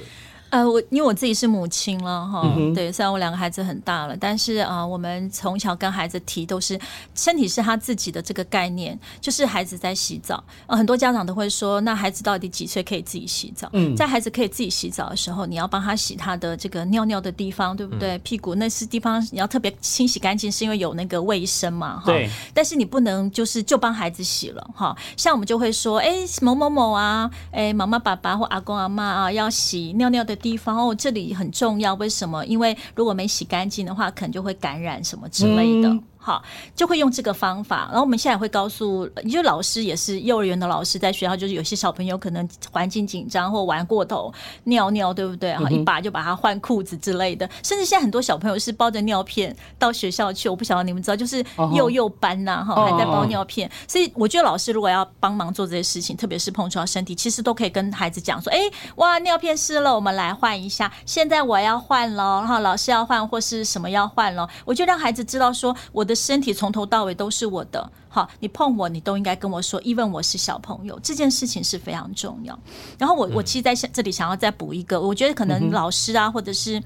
[0.53, 6.79] 呃，我因为我自己是母亲了哈，嗯对，虽然我两个孩子很大了，但是啊、呃我们从小跟孩子提都是
[7.15, 13.67] 身体是他自己的这个概念，就是孩子在洗澡，呃，很多家长都会说，那孩子到底几岁可以自己洗澡？
[13.73, 18.19] 嗯在孩子可以自己洗澡的时候，你要帮他洗他的这个尿尿的地方，对不对？
[18.19, 22.13] 屁股那是地方你要特别清洗干净，是因为有那个卫生嘛，哈。
[22.13, 26.11] 对，但是你不能就是就帮孩子洗了哈，像我们就会说，哎、
[26.43, 31.95] 某某某啊，哎、妈妈爸爸或阿公阿妈啊，要洗尿尿的地方哦，这里很重要。
[31.95, 32.45] 为什么？
[32.45, 35.97] 因为如果没洗干净的话，可能就会感染什么之类的。
[36.23, 36.41] 好，
[36.77, 37.89] 就会用这个方法。
[37.91, 44.33] 然后我们现在会告诉，就老师也是幼儿园的老师，在学校就是有些小朋友可能环境紧张或玩过头
[44.65, 45.53] 尿尿，对不对？
[45.57, 47.49] 哈，一把就把他换裤子之类的。
[47.65, 51.45] 甚至现在很多小朋友是包着尿片到学校去，我不晓得你们知道，就是
[51.75, 53.69] 幼幼班呐，哈，还在包尿片。
[53.89, 58.61] 所以我觉得老师如果要帮忙做这些事情，特别是碰触到身体，其实都可以跟孩子讲说：“哎，
[58.95, 60.93] 哇，尿片湿了，我们来换一下。
[61.05, 72.59] 现在我要换了，然后老师要换或是什么要换了，我就让孩子知道说我的。”身体从头到尾都是我的，好，你碰我，你都应该跟我说，因为我是小朋友，这件事情是非常重要。
[72.99, 76.83] 然后我我其实在这里想要再补一个，我觉得可能老师啊，或者是。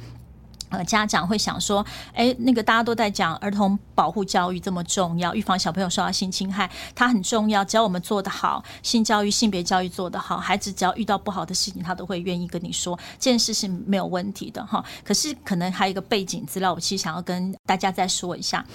[0.69, 7.65] 呃，家长会想说，哎，那个大家都在讲儿童保护教育这么重要，预防小朋友受到性侵害，它很重要。
[7.65, 14.85] 只要我们做得好，性教育、性别教育做得好，孩子只要遇到不好的事情，他都会愿意跟你说，这件事是没有问题的哈。
[15.05, 18.67] 可是可能还有一个背景资料，我其实想要跟大家再说一下。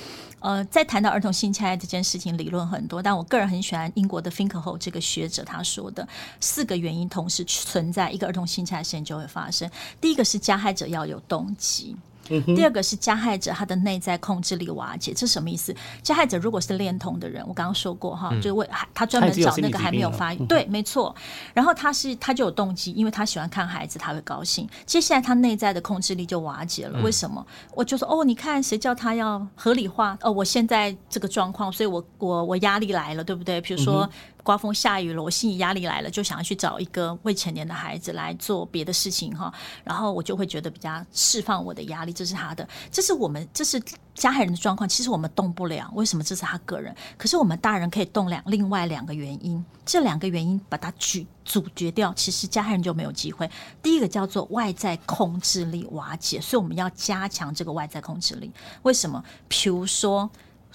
[0.41, 6.07] 呃，在谈到儿童性侵害这件事情，理论很多，但我个人很喜欢英国的 Finkelho 这个学者他说的
[6.39, 9.69] 四个原因同时存在，一个儿童性侵害事件就会发生。
[10.01, 11.95] 第一个是加害者要有动机。
[12.41, 15.75] 第二个是加害者他的内在控制力瓦解，这什么意思？
[16.01, 21.15] 加害者如果是恋童的人，我刚刚说过哈，就为他专门找那个还没有发育，对，没错。
[21.53, 24.67] 然后他是他就有动机，因为他喜欢看孩子，他会高兴。
[24.85, 27.45] 接下来他内在的控制力就瓦解了，为什么？
[27.73, 30.17] 我就说哦，你看谁叫他要合理化？
[30.21, 33.59] 哦，我现在这个状况，所以我我我压力来了，对不对？
[33.61, 34.09] 比如说。
[34.43, 43.81] 刮风下雨了，我心理压力来了，就想要去找一个未成年的孩子来做别的事情哈，然后我就会觉得比较释放我的压力，这是他的，这是我们这是
[44.15, 46.23] 加害人的状况，其实我们动不了，为什么？
[46.23, 53.49] 这是他个人，可是我们大人可以动两另外两个原因，这两个原因把它举阻绝掉，其实加害人就没有机会。
[53.81, 58.51] 第一个叫做外在控制力瓦解，所以我们要加强这个外在控制力。
[58.83, 59.23] 为什么？
[59.47, 60.29] 比如说。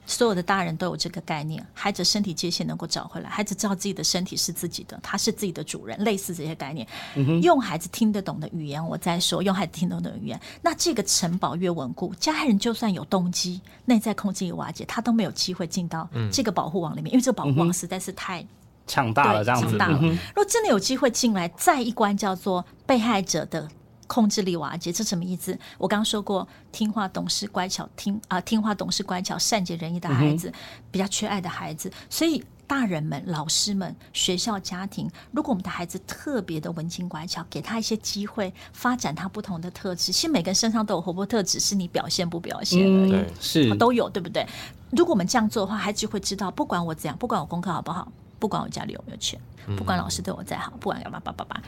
[0.06, 6.86] 所有的大人都有这个概念，孩子身体界限能够找回来，孩子知道自己的身体是自己的，他是自己的主人，类似这些概念，
[7.42, 18.46] 用孩子听得懂的语言，我在说，用孩子听得懂的语言，那这个城堡越稳固，家害人就算有动机，内在控制力瓦解，他都没有机会进到这个保护网里面，因为这个保护网实在是太
[18.86, 19.66] 强大了，这样子。
[19.66, 19.98] 强大了。
[20.00, 23.68] 如果真的有机会进来，再一关叫做被害者的。
[24.06, 25.58] 控制力瓦解，这什么意思？
[25.78, 30.52] 我刚刚说过，听话、懂事、乖巧，听啊，听话、懂事、乖巧、善解人意的孩子，
[30.90, 31.90] 比较缺爱的孩子。
[32.08, 40.12] 所以，大人们、老师们、学校、家庭，如果我们的孩子特别的文静乖巧，给他一些机会发展他不同的特质。
[40.12, 43.24] 其实每个人身上都有活泼特质，是你表现不表现而已。
[43.40, 44.46] 是都有，对不对？
[44.90, 49.40] 如果我们这样做的话，孩子就会知道，不管我怎样，不管我功课好不好，不管我家里有没有钱，
[49.76, 51.60] 不管老师对我再好，不管干嘛叭叭叭，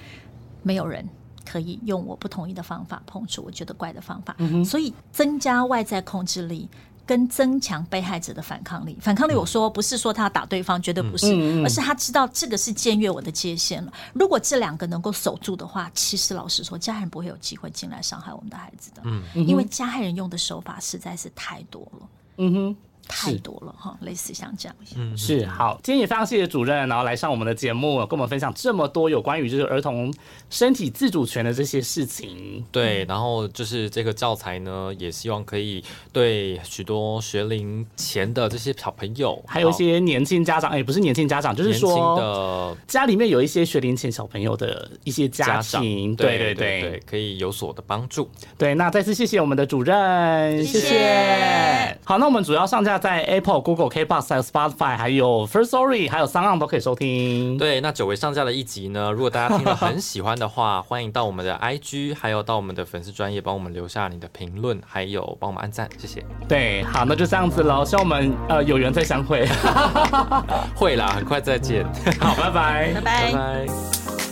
[0.62, 1.08] 没有人。
[1.48, 6.68] 可以用我不同意的方法碰触我觉得怪的方法，所以增加外在控制力
[7.06, 8.98] 跟增强被害者的反抗力。
[9.00, 11.26] 反抗力，我说不是说他打对方，绝对不是，
[11.64, 13.92] 而是他知道这个是僭越我的界限了。
[14.12, 19.00] 如果这两个能够守住的话，其实老实说，家人不会有机会进来伤害我们的孩子的。
[19.04, 22.08] 嗯，因为加害人用的手法实在是太多了。
[22.36, 22.76] 嗯哼。
[23.08, 25.80] 太多了哈，类似像这样，嗯，是好。
[25.82, 30.12] 今天也非常谢谢主任，然后来上我们的节目，跟我们分享这么多有关于就是儿童
[30.50, 32.62] 身体自主权的这些事情。
[32.70, 35.82] 对，然后就是这个教材呢，也希望可以
[36.12, 48.28] 对许多学龄前的这些小朋友，还有一些年轻家长，哎，不是年轻家长，就是说的家里面有一些学龄前小朋友的一些家庭，对对对，可以有所的帮助。
[48.58, 51.98] 对，那再次谢谢我们的主任，谢谢。
[52.04, 52.97] 好，那我们主要上架。
[52.98, 57.56] 在 Apple、Google、K Box、Spotify，还有 First Story，还有三浪都可以收听。
[57.56, 66.24] 对，那久违上架的一集呢，如果大家听了 很喜欢的话，欢迎到我们的 IG，还有到我们的粉丝专业帮我们留下你的评论，还有帮我们按赞，谢谢。
[66.48, 69.46] 对，好，那就这样子喽，希望我们呃有缘再相会。
[70.74, 71.84] 会啦，很快再见。
[72.18, 74.27] 好，拜拜拜拜，拜拜。